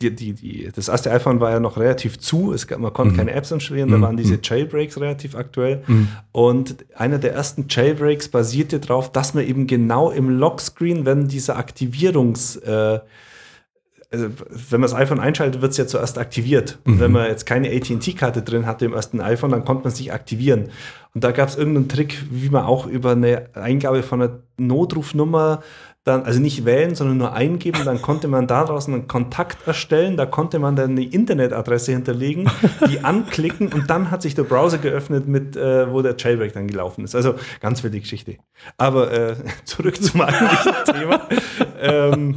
die, 0.00 0.10
die, 0.14 0.32
die, 0.32 0.70
das 0.74 0.88
erste 0.88 1.10
iPhone 1.12 1.38
war 1.40 1.50
ja 1.50 1.60
noch 1.60 1.76
relativ 1.76 2.18
zu, 2.18 2.52
es 2.52 2.66
gab, 2.66 2.78
man 2.78 2.92
konnte 2.92 3.14
keine 3.16 3.32
Apps 3.32 3.50
installieren, 3.50 3.90
da 3.90 3.98
Mhm. 3.98 4.02
waren 4.02 4.16
diese 4.16 4.38
Jailbreaks 4.42 4.98
relativ 5.00 5.34
aktuell. 5.36 5.82
Mhm. 5.86 6.08
Und 6.32 6.76
einer 6.96 7.18
der 7.18 7.34
ersten 7.34 7.66
Jailbreaks 7.68 8.28
basierte 8.28 8.80
darauf, 8.80 9.12
dass 9.12 9.34
man 9.34 9.44
eben 9.46 9.66
genau 9.66 10.10
im 10.10 10.30
Lockscreen, 10.30 11.04
wenn 11.04 11.28
dieser 11.28 11.58
Aktivierungs- 11.58 12.58
äh, 12.62 13.00
also 14.12 14.26
wenn 14.50 14.80
man 14.80 14.90
das 14.90 14.94
iPhone 14.94 15.20
einschaltet, 15.20 15.62
wird 15.62 15.70
es 15.70 15.76
ja 15.78 15.86
zuerst 15.86 16.18
aktiviert. 16.18 16.78
Und 16.84 16.96
Mhm. 16.96 17.00
wenn 17.00 17.12
man 17.12 17.26
jetzt 17.28 17.46
keine 17.46 17.68
AT&T-Karte 17.70 18.42
drin 18.42 18.66
hatte 18.66 18.84
im 18.86 18.92
ersten 18.92 19.20
iPhone, 19.20 19.50
dann 19.52 19.64
konnte 19.64 19.84
man 19.84 19.92
sich 19.92 20.12
aktivieren. 20.12 20.70
Und 21.14 21.22
da 21.22 21.30
gab 21.30 21.48
es 21.48 21.56
irgendeinen 21.56 21.88
Trick, 21.88 22.18
wie 22.30 22.48
man 22.50 22.64
auch 22.64 22.86
über 22.86 23.12
eine 23.12 23.50
Eingabe 23.54 24.02
von 24.02 24.20
einer 24.22 24.40
Notrufnummer 24.56 25.62
dann, 26.04 26.22
also 26.22 26.40
nicht 26.40 26.64
wählen, 26.64 26.94
sondern 26.94 27.18
nur 27.18 27.34
eingeben, 27.34 27.80
dann 27.84 28.00
konnte 28.00 28.26
man 28.26 28.46
daraus 28.46 28.88
einen 28.88 29.06
Kontakt 29.06 29.66
erstellen, 29.66 30.16
da 30.16 30.24
konnte 30.24 30.58
man 30.58 30.74
dann 30.74 30.92
eine 30.92 31.04
Internetadresse 31.04 31.92
hinterlegen, 31.92 32.50
die 32.88 33.00
anklicken 33.04 33.68
und 33.68 33.90
dann 33.90 34.10
hat 34.10 34.22
sich 34.22 34.34
der 34.34 34.44
Browser 34.44 34.78
geöffnet, 34.78 35.28
mit, 35.28 35.56
äh, 35.56 35.92
wo 35.92 36.00
der 36.00 36.14
Jailbreak 36.16 36.54
dann 36.54 36.68
gelaufen 36.68 37.04
ist. 37.04 37.14
Also 37.14 37.34
ganz 37.60 37.82
wilde 37.82 38.00
Geschichte. 38.00 38.38
Aber 38.78 39.12
äh, 39.12 39.36
zurück 39.64 40.02
zum 40.02 40.22
eigentlichen 40.22 40.72
Thema. 40.86 41.20
Ähm, 41.82 42.36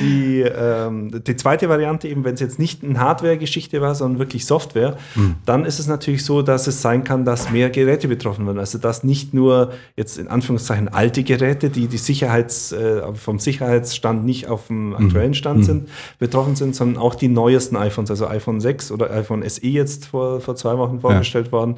die, 0.00 0.40
ähm, 0.40 1.22
die 1.26 1.36
zweite 1.36 1.68
Variante, 1.68 2.08
eben 2.08 2.24
wenn 2.24 2.34
es 2.34 2.40
jetzt 2.40 2.58
nicht 2.58 2.82
eine 2.82 2.98
Hardware-Geschichte 2.98 3.82
war, 3.82 3.94
sondern 3.94 4.20
wirklich 4.20 4.46
Software, 4.46 4.96
dann 5.44 5.64
ist 5.64 5.78
es 5.78 5.86
natürlich 5.86 6.24
so, 6.24 6.42
dass 6.42 6.66
es 6.66 6.82
sein 6.82 7.04
kann, 7.04 7.24
dass 7.24 7.50
mehr 7.50 7.70
Geräte 7.70 8.08
betroffen 8.08 8.46
werden. 8.46 8.58
Also 8.58 8.78
dass 8.78 9.04
nicht 9.04 9.34
nur 9.34 9.72
jetzt 9.96 10.18
in 10.18 10.28
Anführungszeichen 10.28 10.88
alte 10.88 11.22
Geräte, 11.22 11.70
die, 11.70 11.88
die 11.88 11.98
Sicherheits, 11.98 12.72
äh, 12.72 13.01
vom 13.14 13.38
Sicherheitsstand 13.38 14.24
nicht 14.24 14.48
auf 14.48 14.68
dem 14.68 14.94
aktuellen 14.94 15.34
Stand 15.34 15.64
sind, 15.64 15.88
betroffen 16.18 16.56
sind, 16.56 16.74
sondern 16.74 17.02
auch 17.02 17.14
die 17.14 17.28
neuesten 17.28 17.76
iPhones, 17.76 18.10
also 18.10 18.26
iPhone 18.26 18.60
6 18.60 18.92
oder 18.92 19.10
iPhone 19.10 19.48
SE 19.48 19.66
jetzt 19.66 20.06
vor, 20.06 20.40
vor 20.40 20.56
zwei 20.56 20.78
Wochen 20.78 21.00
vorgestellt 21.00 21.52
worden. 21.52 21.76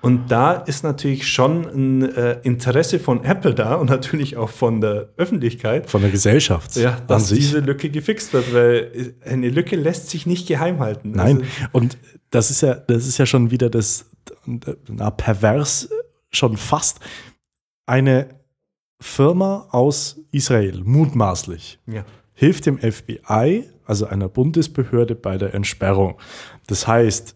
Und 0.00 0.30
da 0.30 0.52
ist 0.52 0.82
natürlich 0.84 1.28
schon 1.28 1.66
ein 1.66 2.14
äh, 2.14 2.38
Interesse 2.42 2.98
von 2.98 3.24
Apple 3.24 3.54
da 3.54 3.76
und 3.76 3.90
natürlich 3.90 4.36
auch 4.36 4.50
von 4.50 4.80
der 4.80 5.10
Öffentlichkeit, 5.16 5.88
Von 5.88 6.02
der 6.02 6.10
Gesellschaft 6.10 6.76
ja, 6.76 6.98
dass 7.06 7.28
diese 7.28 7.60
Lücke 7.60 7.90
gefixt 7.90 8.32
wird, 8.32 8.52
weil 8.52 9.14
äh, 9.24 9.30
eine 9.30 9.48
Lücke 9.48 9.76
lässt 9.76 10.10
sich 10.10 10.26
nicht 10.26 10.48
geheim 10.48 10.80
halten. 10.80 11.12
Nein, 11.12 11.38
Also, 11.38 11.68
und 11.72 11.98
das 12.30 12.50
ist 12.50 12.62
ja, 12.62 12.74
das 12.74 13.06
ist 13.06 13.18
ja 13.18 13.26
schon 13.26 13.50
wieder 13.50 13.70
das, 13.70 14.06
na, 14.88 15.10
pervers 15.10 15.88
schon 16.30 16.56
fast. 16.56 17.00
Eine 17.86 18.41
Firma 19.02 19.66
aus 19.70 20.20
Israel, 20.30 20.82
mutmaßlich, 20.84 21.78
ja. 21.86 22.04
hilft 22.34 22.66
dem 22.66 22.78
FBI, 22.78 23.64
also 23.84 24.06
einer 24.06 24.28
Bundesbehörde, 24.28 25.14
bei 25.14 25.36
der 25.38 25.54
Entsperrung. 25.54 26.16
Das 26.66 26.86
heißt, 26.86 27.34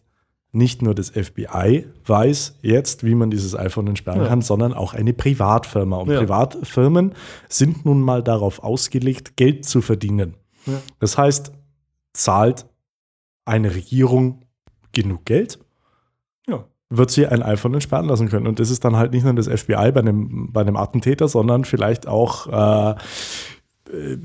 nicht 0.52 0.80
nur 0.80 0.94
das 0.94 1.10
FBI 1.10 1.86
weiß 2.06 2.58
jetzt, 2.62 3.04
wie 3.04 3.14
man 3.14 3.30
dieses 3.30 3.54
iPhone 3.54 3.88
entsperren 3.88 4.22
Ja. 4.22 4.28
kann, 4.28 4.40
sondern 4.40 4.72
auch 4.72 4.94
eine 4.94 5.12
Privatfirma. 5.12 5.98
Und 5.98 6.10
Ja. 6.10 6.20
Privatfirmen 6.20 7.14
sind 7.48 7.84
nun 7.84 8.00
mal 8.00 8.22
darauf 8.22 8.62
ausgelegt, 8.62 9.36
Geld 9.36 9.64
zu 9.66 9.82
verdienen. 9.82 10.34
Das 10.98 11.18
heißt, 11.18 11.52
zahlt 12.14 12.66
eine 13.44 13.74
Regierung 13.74 14.42
genug 14.92 15.24
Geld. 15.26 15.58
Wird 16.88 17.10
sie 17.10 17.26
ein 17.26 17.42
iPhone 17.42 17.74
entsperren 17.74 18.06
lassen 18.06 18.28
können. 18.28 18.46
Und 18.46 18.60
das 18.60 18.70
ist 18.70 18.84
dann 18.84 18.96
halt 18.96 19.12
nicht 19.12 19.24
nur 19.24 19.34
das 19.34 19.48
FBI 19.48 19.90
bei 19.92 20.00
einem, 20.00 20.52
bei 20.52 20.60
einem 20.60 20.76
Attentäter, 20.76 21.28
sondern 21.28 21.64
vielleicht 21.64 22.06
auch 22.06 22.46
äh, 22.46 22.94
äh, 23.92 24.16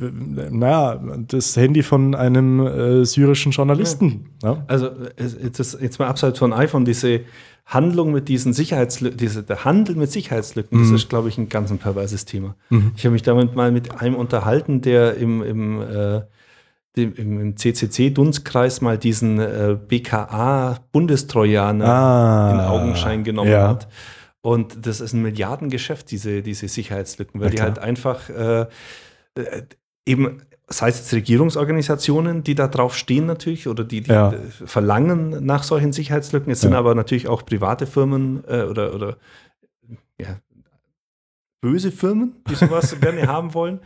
naja, 0.50 1.00
das 1.28 1.56
Handy 1.56 1.84
von 1.84 2.16
einem 2.16 2.66
äh, 2.66 3.06
syrischen 3.06 3.52
Journalisten. 3.52 4.32
Ja. 4.44 4.54
Ja. 4.54 4.64
Also 4.68 4.90
jetzt, 5.18 5.78
jetzt 5.82 6.00
mal 6.00 6.08
abseits 6.08 6.40
von 6.40 6.54
iPhone, 6.54 6.86
diese 6.86 7.22
Handlung 7.66 8.12
mit 8.12 8.28
diesen 8.28 8.54
Sicherheitslücken, 8.54 9.18
diese, 9.18 9.44
der 9.44 9.64
Handel 9.64 9.96
mit 9.96 10.12
Sicherheitslücken, 10.12 10.78
mhm. 10.78 10.84
das 10.84 11.02
ist, 11.02 11.10
glaube 11.10 11.30
ich, 11.30 11.38
ein 11.38 11.50
ganz 11.50 11.72
ein 11.72 11.78
perverses 11.78 12.26
Thema. 12.26 12.56
Mhm. 12.70 12.92
Ich 12.96 13.06
habe 13.06 13.14
mich 13.14 13.24
damit 13.24 13.56
mal 13.56 13.72
mit 13.72 14.02
einem 14.02 14.16
unterhalten, 14.16 14.82
der 14.82 15.16
im, 15.16 15.42
im, 15.42 15.82
äh, 15.82 16.22
dem, 16.98 17.14
im 17.16 17.56
CCC-Dunstkreis 17.58 18.82
mal 18.82 18.98
diesen 18.98 19.40
äh, 19.40 19.78
BKA-Bundestrojaner 19.88 21.86
ah, 21.86 22.52
in 22.52 22.60
Augenschein 22.60 23.24
genommen 23.24 23.52
ja. 23.52 23.70
hat. 23.70 23.88
Und 24.42 24.86
das 24.86 25.00
ist 25.00 25.14
ein 25.14 25.22
Milliardengeschäft, 25.22 26.12
diese, 26.12 26.42
diese 26.42 26.68
Sicherheitslücken, 26.68 27.40
weil 27.40 27.50
ja, 27.50 27.56
die 27.56 27.62
halt 27.62 27.80
einfach 27.80 28.30
äh, 28.30 28.66
äh, 29.36 29.64
eben, 30.06 30.42
sei 30.68 30.90
es 30.90 30.98
jetzt 30.98 31.14
Regierungsorganisationen, 31.14 32.44
die 32.44 32.56
da 32.56 32.68
drauf 32.68 32.98
stehen 32.98 33.26
natürlich 33.26 33.68
oder 33.68 33.84
die, 33.84 34.02
die 34.02 34.10
ja. 34.10 34.34
verlangen 34.66 35.46
nach 35.46 35.64
solchen 35.64 35.94
Sicherheitslücken. 35.94 36.52
Es 36.52 36.62
sind 36.62 36.74
aber 36.74 36.96
natürlich 36.96 37.28
auch 37.28 37.46
private 37.46 37.86
Firmen 37.86 38.44
äh, 38.48 38.64
oder, 38.64 38.96
oder 38.96 39.18
ja, 40.20 40.40
böse 41.62 41.92
Firmen, 41.92 42.38
die 42.50 42.56
sowas 42.56 43.00
gerne 43.02 43.28
haben 43.28 43.54
wollen. 43.54 43.80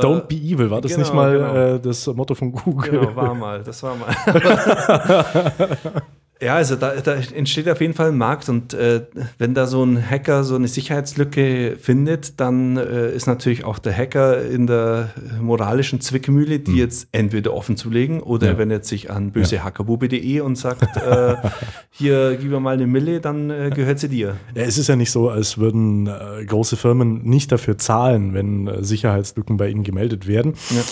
Don't 0.00 0.26
be 0.26 0.36
evil, 0.36 0.70
war 0.70 0.80
das 0.80 0.92
genau, 0.92 1.02
nicht 1.04 1.14
mal 1.14 1.32
genau. 1.32 1.54
äh, 1.54 1.80
das 1.80 2.06
Motto 2.06 2.34
von 2.34 2.52
Google? 2.52 2.90
Genau, 2.90 3.16
war 3.16 3.34
mal, 3.34 3.62
das 3.62 3.82
war 3.82 3.94
mal. 3.96 4.14
Ja, 6.42 6.56
also 6.56 6.74
da, 6.74 6.96
da, 6.96 7.14
entsteht 7.14 7.68
auf 7.68 7.80
jeden 7.80 7.94
Fall 7.94 8.08
ein 8.08 8.18
Markt 8.18 8.48
und 8.48 8.74
äh, 8.74 9.06
wenn 9.38 9.54
da 9.54 9.68
so 9.68 9.84
ein 9.84 10.10
Hacker 10.10 10.42
so 10.42 10.56
eine 10.56 10.66
Sicherheitslücke 10.66 11.76
findet, 11.80 12.40
dann 12.40 12.76
äh, 12.76 13.14
ist 13.14 13.28
natürlich 13.28 13.64
auch 13.64 13.78
der 13.78 13.96
Hacker 13.96 14.44
in 14.44 14.66
der 14.66 15.10
moralischen 15.40 16.00
Zwickmühle, 16.00 16.58
die 16.58 16.72
mhm. 16.72 16.78
jetzt 16.78 17.06
entweder 17.12 17.54
offen 17.54 17.76
zu 17.76 17.90
legen 17.90 18.20
oder 18.20 18.48
ja. 18.48 18.58
wenn 18.58 18.72
er 18.72 18.82
sich 18.82 19.08
an 19.08 19.30
bösehackerbube.de 19.30 20.40
und 20.40 20.56
sagt, 20.56 20.96
äh, 20.96 21.36
hier 21.90 22.36
gib 22.36 22.50
mir 22.50 22.58
mal 22.58 22.74
eine 22.74 22.88
Mille, 22.88 23.20
dann 23.20 23.50
äh, 23.50 23.70
gehört 23.72 24.00
sie 24.00 24.08
dir. 24.08 24.36
Ja, 24.56 24.62
es 24.62 24.78
ist 24.78 24.88
ja 24.88 24.96
nicht 24.96 25.12
so, 25.12 25.28
als 25.28 25.58
würden 25.58 26.08
äh, 26.08 26.44
große 26.44 26.76
Firmen 26.76 27.22
nicht 27.22 27.52
dafür 27.52 27.78
zahlen, 27.78 28.34
wenn 28.34 28.66
äh, 28.66 28.82
Sicherheitslücken 28.82 29.58
bei 29.58 29.68
ihnen 29.68 29.84
gemeldet 29.84 30.26
werden. 30.26 30.54
Ja. 30.70 30.82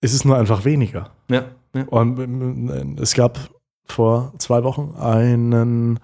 Es 0.00 0.14
ist 0.14 0.24
nur 0.24 0.38
einfach 0.38 0.64
weniger. 0.64 1.10
Ja. 1.28 1.46
ja. 1.74 1.82
Und 1.88 2.98
es 3.00 3.14
gab 3.14 3.50
vor 3.90 4.32
zwei 4.38 4.64
Wochen 4.64 4.94
einen 4.98 6.00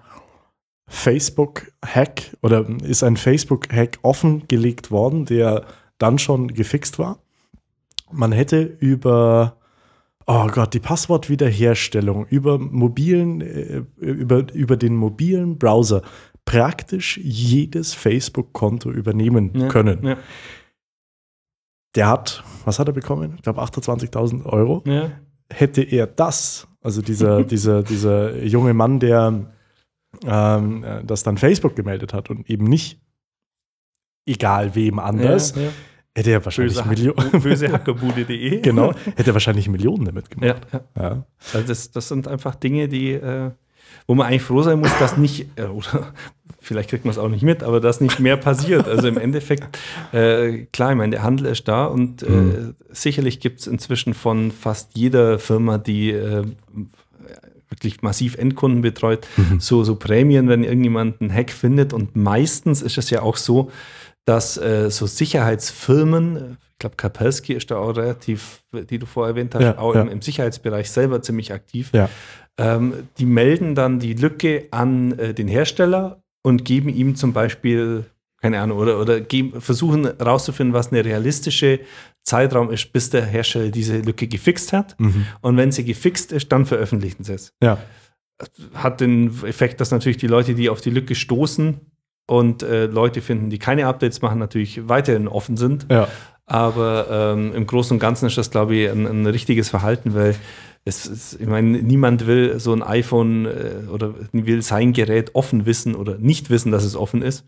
Facebook-Hack 0.87 2.37
oder 2.41 2.65
ist 2.83 3.03
ein 3.03 3.17
Facebook-Hack 3.17 3.99
offengelegt 4.01 4.89
worden, 4.89 5.25
der 5.25 5.65
dann 5.97 6.17
schon 6.17 6.47
gefixt 6.49 6.97
war. 6.99 7.19
Man 8.11 8.31
hätte 8.31 8.61
über, 8.61 9.57
oh 10.25 10.47
Gott, 10.47 10.73
die 10.73 10.79
Passwortwiederherstellung 10.79 12.25
über 12.27 12.57
mobilen, 12.57 13.41
äh, 13.41 13.83
über, 13.97 14.45
über 14.53 14.77
den 14.77 14.95
mobilen 14.95 15.57
Browser 15.57 16.01
praktisch 16.45 17.19
jedes 17.21 17.93
Facebook-Konto 17.93 18.89
übernehmen 18.89 19.51
ja, 19.53 19.67
können. 19.67 20.05
Ja. 20.05 20.17
Der 21.95 22.07
hat, 22.07 22.43
was 22.63 22.79
hat 22.79 22.87
er 22.87 22.93
bekommen? 22.93 23.33
Ich 23.35 23.41
glaube 23.41 23.61
28.000 23.61 24.45
Euro. 24.45 24.83
Ja. 24.85 25.11
Hätte 25.51 25.81
er 25.81 26.07
das 26.07 26.67
also 26.87 27.01
dieser, 27.01 27.43
dieser, 27.53 27.83
dieser 27.83 28.43
junge 28.43 28.73
Mann, 28.73 28.99
der 28.99 29.51
ähm, 30.25 30.85
das 31.05 31.23
dann 31.23 31.37
Facebook 31.37 31.75
gemeldet 31.75 32.13
hat 32.13 32.29
und 32.29 32.49
eben 32.49 32.63
nicht 32.63 32.99
egal 34.25 34.73
wem 34.73 34.97
anders, 34.97 35.53
ja, 35.55 35.63
ja. 35.63 35.69
hätte 36.15 36.31
er 36.31 36.45
wahrscheinlich 36.45 36.85
Millionen. 36.85 37.31
Bösehackerbude.de. 37.43 38.61
genau, 38.61 38.93
hätte 38.93 39.31
er 39.31 39.33
wahrscheinlich 39.33 39.67
Millionen 39.67 40.05
damit 40.05 40.29
gemacht. 40.29 40.65
Ja, 40.71 40.81
ja. 40.97 41.23
Also 41.53 41.67
das, 41.67 41.91
das 41.91 42.07
sind 42.07 42.27
einfach 42.27 42.55
Dinge, 42.55 42.87
die, 42.87 43.11
äh, 43.11 43.51
wo 44.07 44.15
man 44.15 44.27
eigentlich 44.27 44.43
froh 44.43 44.61
sein 44.61 44.79
muss, 44.79 44.91
dass 44.99 45.17
nicht, 45.17 45.47
äh, 45.55 45.63
oder 45.63 46.13
vielleicht 46.61 46.89
kriegt 46.89 47.05
man 47.05 47.11
es 47.11 47.17
auch 47.17 47.29
nicht 47.29 47.43
mit, 47.43 47.63
aber 47.63 47.79
dass 47.79 48.01
nicht 48.01 48.19
mehr 48.19 48.37
passiert. 48.37 48.87
Also 48.87 49.07
im 49.07 49.17
Endeffekt, 49.17 49.77
äh, 50.11 50.65
klar, 50.71 50.91
ich 50.91 50.97
meine, 50.97 51.11
der 51.11 51.23
Handel 51.23 51.47
ist 51.47 51.67
da 51.67 51.85
und 51.85 52.23
äh, 52.23 52.29
mhm. 52.29 52.75
sicherlich 52.89 53.39
gibt 53.39 53.61
es 53.61 53.67
inzwischen 53.67 54.13
von 54.13 54.51
fast 54.51 54.91
jeder 54.95 55.39
Firma, 55.39 55.77
die 55.77 56.11
äh, 56.11 56.43
wirklich 57.69 58.01
massiv 58.01 58.35
Endkunden 58.37 58.81
betreut, 58.81 59.27
mhm. 59.35 59.59
so, 59.59 59.83
so 59.83 59.95
Prämien, 59.95 60.47
wenn 60.47 60.63
irgendjemand 60.63 61.21
einen 61.21 61.33
Hack 61.33 61.51
findet. 61.51 61.93
Und 61.93 62.15
meistens 62.15 62.81
ist 62.81 62.97
es 62.97 63.09
ja 63.09 63.21
auch 63.21 63.37
so, 63.37 63.71
dass 64.25 64.57
äh, 64.57 64.89
so 64.89 65.05
Sicherheitsfirmen, 65.05 66.57
ich 66.73 66.79
glaube, 66.79 66.95
Kapelski 66.95 67.53
ist 67.53 67.71
da 67.71 67.77
auch 67.77 67.95
relativ, 67.95 68.61
die 68.73 68.99
du 68.99 69.05
vorher 69.05 69.35
erwähnt 69.35 69.55
hast, 69.55 69.63
ja, 69.63 69.77
auch 69.77 69.95
ja. 69.95 70.01
Im, 70.01 70.09
im, 70.09 70.21
Sicherheitsbereich 70.21 70.91
selber 70.91 71.21
ziemlich 71.21 71.53
aktiv. 71.53 71.89
Ja. 71.93 72.09
Ähm, 72.59 73.07
die 73.17 73.25
melden 73.25 73.75
dann 73.75 73.99
die 73.99 74.13
Lücke 74.13 74.67
an 74.71 75.17
äh, 75.19 75.33
den 75.33 75.47
Hersteller 75.47 76.21
und 76.43 76.65
geben 76.65 76.89
ihm 76.89 77.15
zum 77.15 77.33
Beispiel, 77.33 78.05
keine 78.41 78.59
Ahnung, 78.59 78.79
oder, 78.79 78.99
oder 78.99 79.19
geben, 79.21 79.61
versuchen 79.61 80.05
herauszufinden, 80.05 80.73
was 80.73 80.91
eine 80.91 81.05
realistische 81.05 81.79
Zeitraum 82.23 82.71
ist, 82.71 82.91
bis 82.91 83.09
der 83.09 83.25
Hersteller 83.25 83.69
diese 83.69 83.99
Lücke 83.99 84.27
gefixt 84.27 84.73
hat. 84.73 84.99
Mhm. 84.99 85.27
Und 85.41 85.57
wenn 85.57 85.71
sie 85.71 85.85
gefixt 85.85 86.31
ist, 86.31 86.51
dann 86.51 86.65
veröffentlichen 86.65 87.23
sie 87.23 87.33
es. 87.33 87.53
Ja. 87.61 87.77
Hat 88.73 89.01
den 89.01 89.27
Effekt, 89.43 89.81
dass 89.81 89.91
natürlich 89.91 90.17
die 90.17 90.27
Leute, 90.27 90.53
die 90.55 90.69
auf 90.69 90.81
die 90.81 90.89
Lücke 90.89 91.15
stoßen 91.15 91.79
und 92.27 92.63
äh, 92.63 92.85
Leute 92.87 93.21
finden, 93.21 93.49
die 93.49 93.59
keine 93.59 93.87
Updates 93.87 94.21
machen, 94.21 94.39
natürlich 94.39 94.87
weiterhin 94.87 95.27
offen 95.27 95.57
sind. 95.57 95.85
Ja. 95.89 96.07
Aber 96.47 97.07
ähm, 97.35 97.53
im 97.53 97.67
Großen 97.67 97.95
und 97.95 97.99
Ganzen 97.99 98.25
ist 98.25 98.37
das, 98.37 98.49
glaube 98.49 98.75
ich, 98.75 98.89
ein, 98.89 99.05
ein 99.05 99.25
richtiges 99.25 99.69
Verhalten, 99.69 100.15
weil 100.15 100.33
es, 100.85 101.05
es, 101.05 101.33
ich 101.33 101.45
meine, 101.45 101.81
niemand 101.83 102.25
will 102.25 102.57
so 102.59 102.71
ein 102.71 102.81
iPhone 102.81 103.45
äh, 103.45 103.89
oder 103.91 104.13
will 104.31 104.61
sein 104.61 104.93
Gerät 104.93 105.35
offen 105.35 105.65
wissen 105.65 105.93
oder 105.93 106.17
nicht 106.17 106.49
wissen, 106.49 106.71
dass 106.71 106.85
es 106.85 106.95
offen 106.95 107.21
ist. 107.21 107.45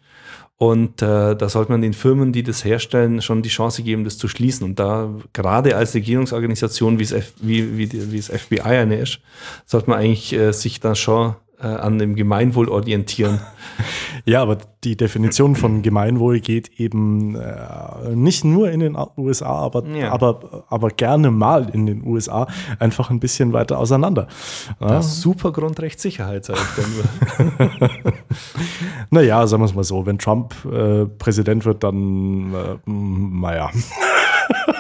Und 0.58 1.02
äh, 1.02 1.38
da 1.38 1.48
sollte 1.48 1.72
man 1.72 1.82
den 1.82 1.94
Firmen, 1.94 2.34
die 2.34 2.44
das 2.44 2.66
herstellen, 2.66 3.22
schon 3.22 3.42
die 3.42 3.48
Chance 3.48 3.82
geben, 3.82 4.04
das 4.04 4.18
zu 4.18 4.28
schließen. 4.28 4.66
Und 4.66 4.78
da 4.78 5.10
gerade 5.32 5.78
als 5.78 5.96
Regierungsorganisation, 5.96 7.00
wie 7.00 7.04
es, 7.04 7.16
wie, 7.40 7.78
wie, 7.78 8.12
wie 8.12 8.18
das 8.18 8.28
FBI 8.28 8.60
eine 8.60 9.00
ist, 9.00 9.22
sollte 9.66 9.90
man 9.90 10.00
eigentlich 10.00 10.34
äh, 10.34 10.52
sich 10.52 10.82
da 10.82 10.96
schon 10.96 11.36
äh, 11.62 11.68
an 11.68 12.00
dem 12.00 12.16
Gemeinwohl 12.16 12.70
orientieren. 12.70 13.40
Ja, 14.26 14.42
aber 14.42 14.58
die 14.84 14.98
Definition 14.98 15.56
von 15.56 15.82
Gemeinwohl 15.82 16.42
geht 16.42 16.80
eben 16.80 17.36
äh, 17.36 18.14
nicht 18.14 18.44
nur 18.44 18.70
in 18.70 18.82
den 18.82 18.98
USA, 19.18 19.48
aber, 19.48 19.86
ja. 19.88 20.12
aber, 20.12 20.66
aber 20.70 20.90
gerne 20.90 21.32
mal 21.32 21.70
in 21.70 21.86
den 21.86 22.06
USA 22.06 22.46
einfach 22.80 23.10
ein 23.10 23.22
bisschen 23.22 23.54
weiter 23.54 23.80
auseinander. 23.80 24.28
Das 24.80 25.22
super 25.22 25.54
Grundrecht 25.54 26.02
Sicherheit, 26.02 26.46
sage 26.46 26.60
ich 26.60 26.84
dann. 27.58 27.70
naja, 29.10 29.48
sagen 29.48 29.64
wir 29.64 29.68
es 29.68 29.74
mal 29.74 29.86
so, 29.86 30.06
wenn 30.06 30.20
Trump 30.20 30.54
äh, 30.66 31.06
Präsident 31.06 31.66
wird, 31.66 31.84
dann, 31.84 32.54
äh, 32.54 32.78
naja. 32.86 33.72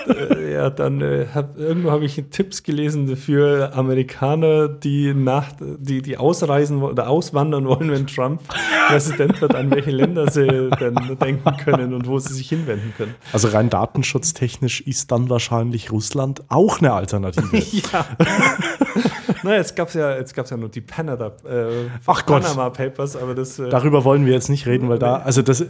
Äh, 0.09 0.53
ja, 0.53 0.69
dann 0.69 1.01
äh, 1.01 1.27
hab, 1.33 1.57
irgendwo 1.57 1.91
habe 1.91 2.05
ich 2.05 2.23
Tipps 2.31 2.63
gelesen 2.63 3.15
für 3.15 3.73
Amerikaner, 3.73 4.67
die 4.67 5.13
nach, 5.13 5.47
die, 5.59 6.01
die 6.01 6.17
ausreisen 6.17 6.81
oder 6.81 7.09
auswandern 7.09 7.67
wollen, 7.67 7.91
wenn 7.91 8.07
Trump 8.07 8.41
Präsident 8.87 9.39
wird, 9.41 9.55
an 9.55 9.71
welche 9.71 9.91
Länder 9.91 10.29
sie 10.31 10.69
dann 10.79 11.17
denken 11.21 11.57
können 11.63 11.93
und 11.93 12.07
wo 12.07 12.19
sie 12.19 12.33
sich 12.33 12.49
hinwenden 12.49 12.93
können. 12.97 13.15
Also 13.33 13.49
rein 13.49 13.69
datenschutztechnisch 13.69 14.81
ist 14.81 15.11
dann 15.11 15.29
wahrscheinlich 15.29 15.91
Russland 15.91 16.43
auch 16.49 16.79
eine 16.79 16.93
Alternative. 16.93 17.57
ja. 17.93 18.05
naja, 19.43 19.57
jetzt 19.57 19.75
gab 19.75 19.87
es 19.89 19.93
ja, 19.93 20.19
ja 20.19 20.57
nur 20.57 20.69
die 20.69 20.81
Panada, 20.81 21.33
äh, 21.47 21.89
Ach 22.05 22.25
Panama 22.25 22.65
Gott. 22.65 22.77
Papers, 22.77 23.15
aber 23.15 23.35
das. 23.35 23.59
Äh, 23.59 23.69
Darüber 23.69 24.03
wollen 24.03 24.25
wir 24.25 24.33
jetzt 24.33 24.49
nicht 24.49 24.65
reden, 24.65 24.89
weil 24.89 24.99
da, 24.99 25.17
also 25.17 25.41
das, 25.41 25.65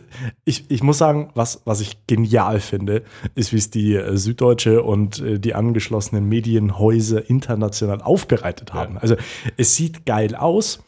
ich, 0.45 0.69
ich 0.69 0.83
muss 0.83 0.97
sagen, 0.97 1.31
was, 1.35 1.61
was 1.65 1.81
ich 1.81 2.05
genial 2.07 2.59
finde, 2.59 3.03
ist, 3.35 3.53
wie 3.53 3.57
es 3.57 3.69
die 3.69 3.95
äh, 3.95 4.17
Süddeutsche 4.17 4.83
und 4.83 5.19
äh, 5.19 5.39
die 5.39 5.55
angeschlossenen 5.55 6.25
Medienhäuser 6.25 7.29
international 7.29 8.01
aufbereitet 8.01 8.73
haben. 8.73 8.95
Ja. 8.95 9.01
Also 9.01 9.15
es 9.57 9.75
sieht 9.75 10.05
geil 10.05 10.35
aus. 10.35 10.83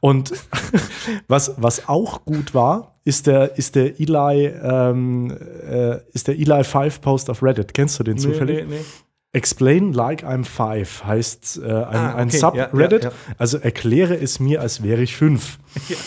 Und 0.00 0.32
was, 1.28 1.54
was 1.56 1.88
auch 1.88 2.24
gut 2.24 2.54
war, 2.54 3.00
ist 3.04 3.26
der, 3.26 3.56
ist 3.56 3.74
der 3.74 3.98
Eli, 3.98 4.46
ähm, 4.46 5.36
äh, 5.66 5.98
ist 6.12 6.28
der 6.28 6.38
Eli 6.38 6.62
5 6.62 7.00
Post 7.00 7.30
auf 7.30 7.42
Reddit. 7.42 7.74
Kennst 7.74 7.98
du 7.98 8.04
den 8.04 8.18
zufällig? 8.18 8.68
Nee, 8.68 8.76
nee, 8.76 8.76
nee. 8.76 8.84
Explain 9.32 9.92
like 9.92 10.24
I'm 10.24 10.44
five 10.44 11.04
heißt 11.04 11.60
äh, 11.62 11.66
ein, 11.66 11.72
ah, 11.72 12.10
okay. 12.12 12.20
ein 12.20 12.30
Subreddit. 12.30 13.04
Ja, 13.04 13.10
ja, 13.10 13.14
ja. 13.14 13.34
Also 13.36 13.58
erkläre 13.58 14.16
es 14.16 14.40
mir, 14.40 14.62
als 14.62 14.82
wäre 14.82 15.02
ich 15.02 15.16
fünf. 15.16 15.58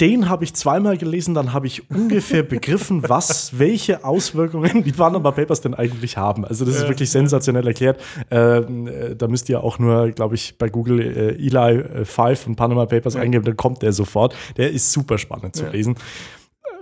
den 0.00 0.28
habe 0.28 0.44
ich 0.44 0.54
zweimal 0.54 0.96
gelesen, 0.96 1.34
dann 1.34 1.52
habe 1.52 1.66
ich 1.66 1.90
ungefähr 1.90 2.44
begriffen, 2.44 3.02
was, 3.08 3.58
welche 3.58 4.04
Auswirkungen 4.04 4.84
die 4.84 4.92
Panama 4.92 5.32
Papers 5.32 5.60
denn 5.60 5.74
eigentlich 5.74 6.16
haben. 6.16 6.44
Also 6.44 6.64
das 6.64 6.76
ist 6.76 6.82
Ja. 6.82 6.88
wirklich 6.88 7.10
sensationell 7.10 7.66
erklärt. 7.66 8.00
Ähm, 8.30 8.86
äh, 8.86 9.16
da 9.16 9.26
müsst 9.26 9.48
ihr 9.48 9.62
auch 9.62 9.78
nur, 9.80 10.10
glaube 10.10 10.36
ich, 10.36 10.56
bei 10.56 10.68
Google 10.68 11.00
äh, 11.00 11.34
Eli 11.34 11.78
äh, 11.80 12.04
5 12.04 12.46
und 12.46 12.56
Panama 12.56 12.86
Papers 12.86 13.16
eingeben, 13.16 13.44
dann 13.44 13.56
kommt 13.56 13.82
der 13.82 13.92
sofort. 13.92 14.36
Der 14.56 14.70
ist 14.70 14.92
super 14.92 15.18
spannend 15.18 15.56
zu 15.56 15.66
lesen. 15.68 15.96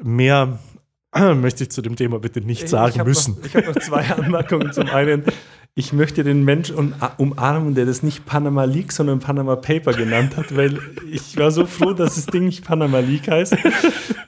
Mehr 0.02 0.58
äh, 0.74 0.75
möchte 1.40 1.64
ich 1.64 1.70
zu 1.70 1.82
dem 1.82 1.96
Thema 1.96 2.18
bitte 2.18 2.40
nicht 2.40 2.68
sagen 2.68 2.94
ich 2.96 3.04
müssen. 3.04 3.36
Noch, 3.38 3.46
ich 3.46 3.56
habe 3.56 3.66
noch 3.66 3.76
zwei 3.76 4.10
Anmerkungen. 4.16 4.72
Zum 4.72 4.88
einen, 4.88 5.24
ich 5.74 5.92
möchte 5.92 6.24
den 6.24 6.44
Mensch 6.44 6.70
um- 6.70 6.94
umarmen, 7.18 7.74
der 7.74 7.84
das 7.84 8.02
nicht 8.02 8.24
Panama 8.24 8.64
Leak, 8.64 8.92
sondern 8.92 9.20
Panama 9.20 9.56
Paper 9.56 9.92
genannt 9.92 10.36
hat, 10.36 10.56
weil 10.56 10.78
ich 11.10 11.36
war 11.36 11.50
so 11.50 11.66
froh, 11.66 11.92
dass 11.92 12.14
das 12.14 12.26
Ding 12.26 12.46
nicht 12.46 12.64
Panama 12.64 13.00
Leak 13.00 13.28
heißt. 13.28 13.56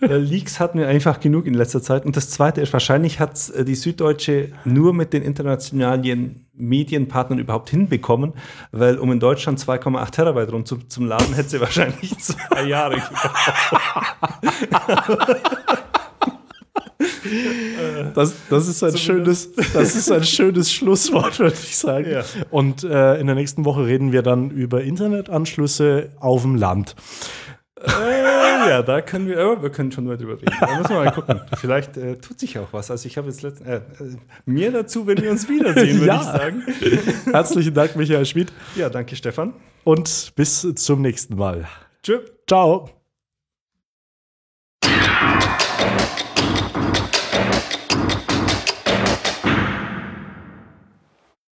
Leaks 0.00 0.60
hatten 0.60 0.78
wir 0.78 0.88
einfach 0.88 1.20
genug 1.20 1.46
in 1.46 1.54
letzter 1.54 1.82
Zeit. 1.82 2.04
Und 2.04 2.16
das 2.16 2.30
Zweite 2.30 2.60
ist, 2.60 2.72
wahrscheinlich 2.72 3.18
hat 3.18 3.52
die 3.66 3.74
Süddeutsche 3.74 4.50
nur 4.64 4.92
mit 4.92 5.12
den 5.12 5.22
internationalen 5.22 6.44
Medienpartnern 6.54 7.38
überhaupt 7.38 7.70
hinbekommen, 7.70 8.32
weil 8.72 8.98
um 8.98 9.10
in 9.12 9.20
Deutschland 9.20 9.58
2,8 9.58 10.10
Terabyte 10.10 10.52
rund 10.52 10.68
zum, 10.68 10.88
zum 10.90 11.06
Laden 11.06 11.34
hätte 11.34 11.48
sie 11.50 11.60
wahrscheinlich 11.60 12.18
zwei 12.20 12.64
Jahre 12.64 12.96
gebraucht. 12.96 13.54
Das, 18.14 18.34
das, 18.50 18.68
ist 18.68 18.82
ein 18.82 18.96
schönes, 18.96 19.52
das 19.72 19.94
ist 19.94 20.10
ein 20.10 20.24
schönes 20.24 20.72
Schlusswort, 20.72 21.38
würde 21.38 21.56
ich 21.62 21.76
sagen. 21.76 22.10
Ja. 22.10 22.24
Und 22.50 22.84
äh, 22.84 23.20
in 23.20 23.26
der 23.26 23.34
nächsten 23.34 23.64
Woche 23.64 23.86
reden 23.86 24.12
wir 24.12 24.22
dann 24.22 24.50
über 24.50 24.82
Internetanschlüsse 24.82 26.10
auf 26.18 26.42
dem 26.42 26.56
Land. 26.56 26.94
Äh, 27.80 28.70
ja, 28.70 28.82
da 28.82 29.00
können 29.00 29.28
wir, 29.28 29.38
oh, 29.38 29.62
wir 29.62 29.70
können 29.70 29.92
schon 29.92 30.04
mal 30.04 30.16
drüber 30.16 30.34
reden. 30.34 30.52
Da 30.60 30.78
müssen 30.78 30.90
wir 30.90 31.04
mal 31.04 31.12
gucken. 31.12 31.40
Vielleicht 31.56 31.96
äh, 31.96 32.16
tut 32.16 32.40
sich 32.40 32.58
auch 32.58 32.68
was. 32.72 32.90
Also 32.90 33.06
ich 33.06 33.16
habe 33.16 33.28
jetzt 33.28 33.42
letzten, 33.42 33.66
äh, 33.66 33.76
äh, 33.76 33.80
mehr 34.46 34.72
dazu, 34.72 35.06
wenn 35.06 35.18
wir 35.18 35.30
uns 35.30 35.48
wiedersehen, 35.48 36.00
würde 36.00 36.06
Ja. 36.06 36.16
ich 36.16 36.26
sagen. 36.26 36.62
Herzlichen 37.30 37.74
Dank, 37.74 37.94
Michael 37.96 38.26
Schmid. 38.26 38.52
Ja, 38.74 38.88
danke 38.90 39.14
Stefan. 39.16 39.54
Und 39.84 40.32
bis 40.34 40.66
zum 40.74 41.02
nächsten 41.02 41.36
Mal. 41.36 41.66
Tschüss. 42.02 42.20
Ciao. 42.48 42.97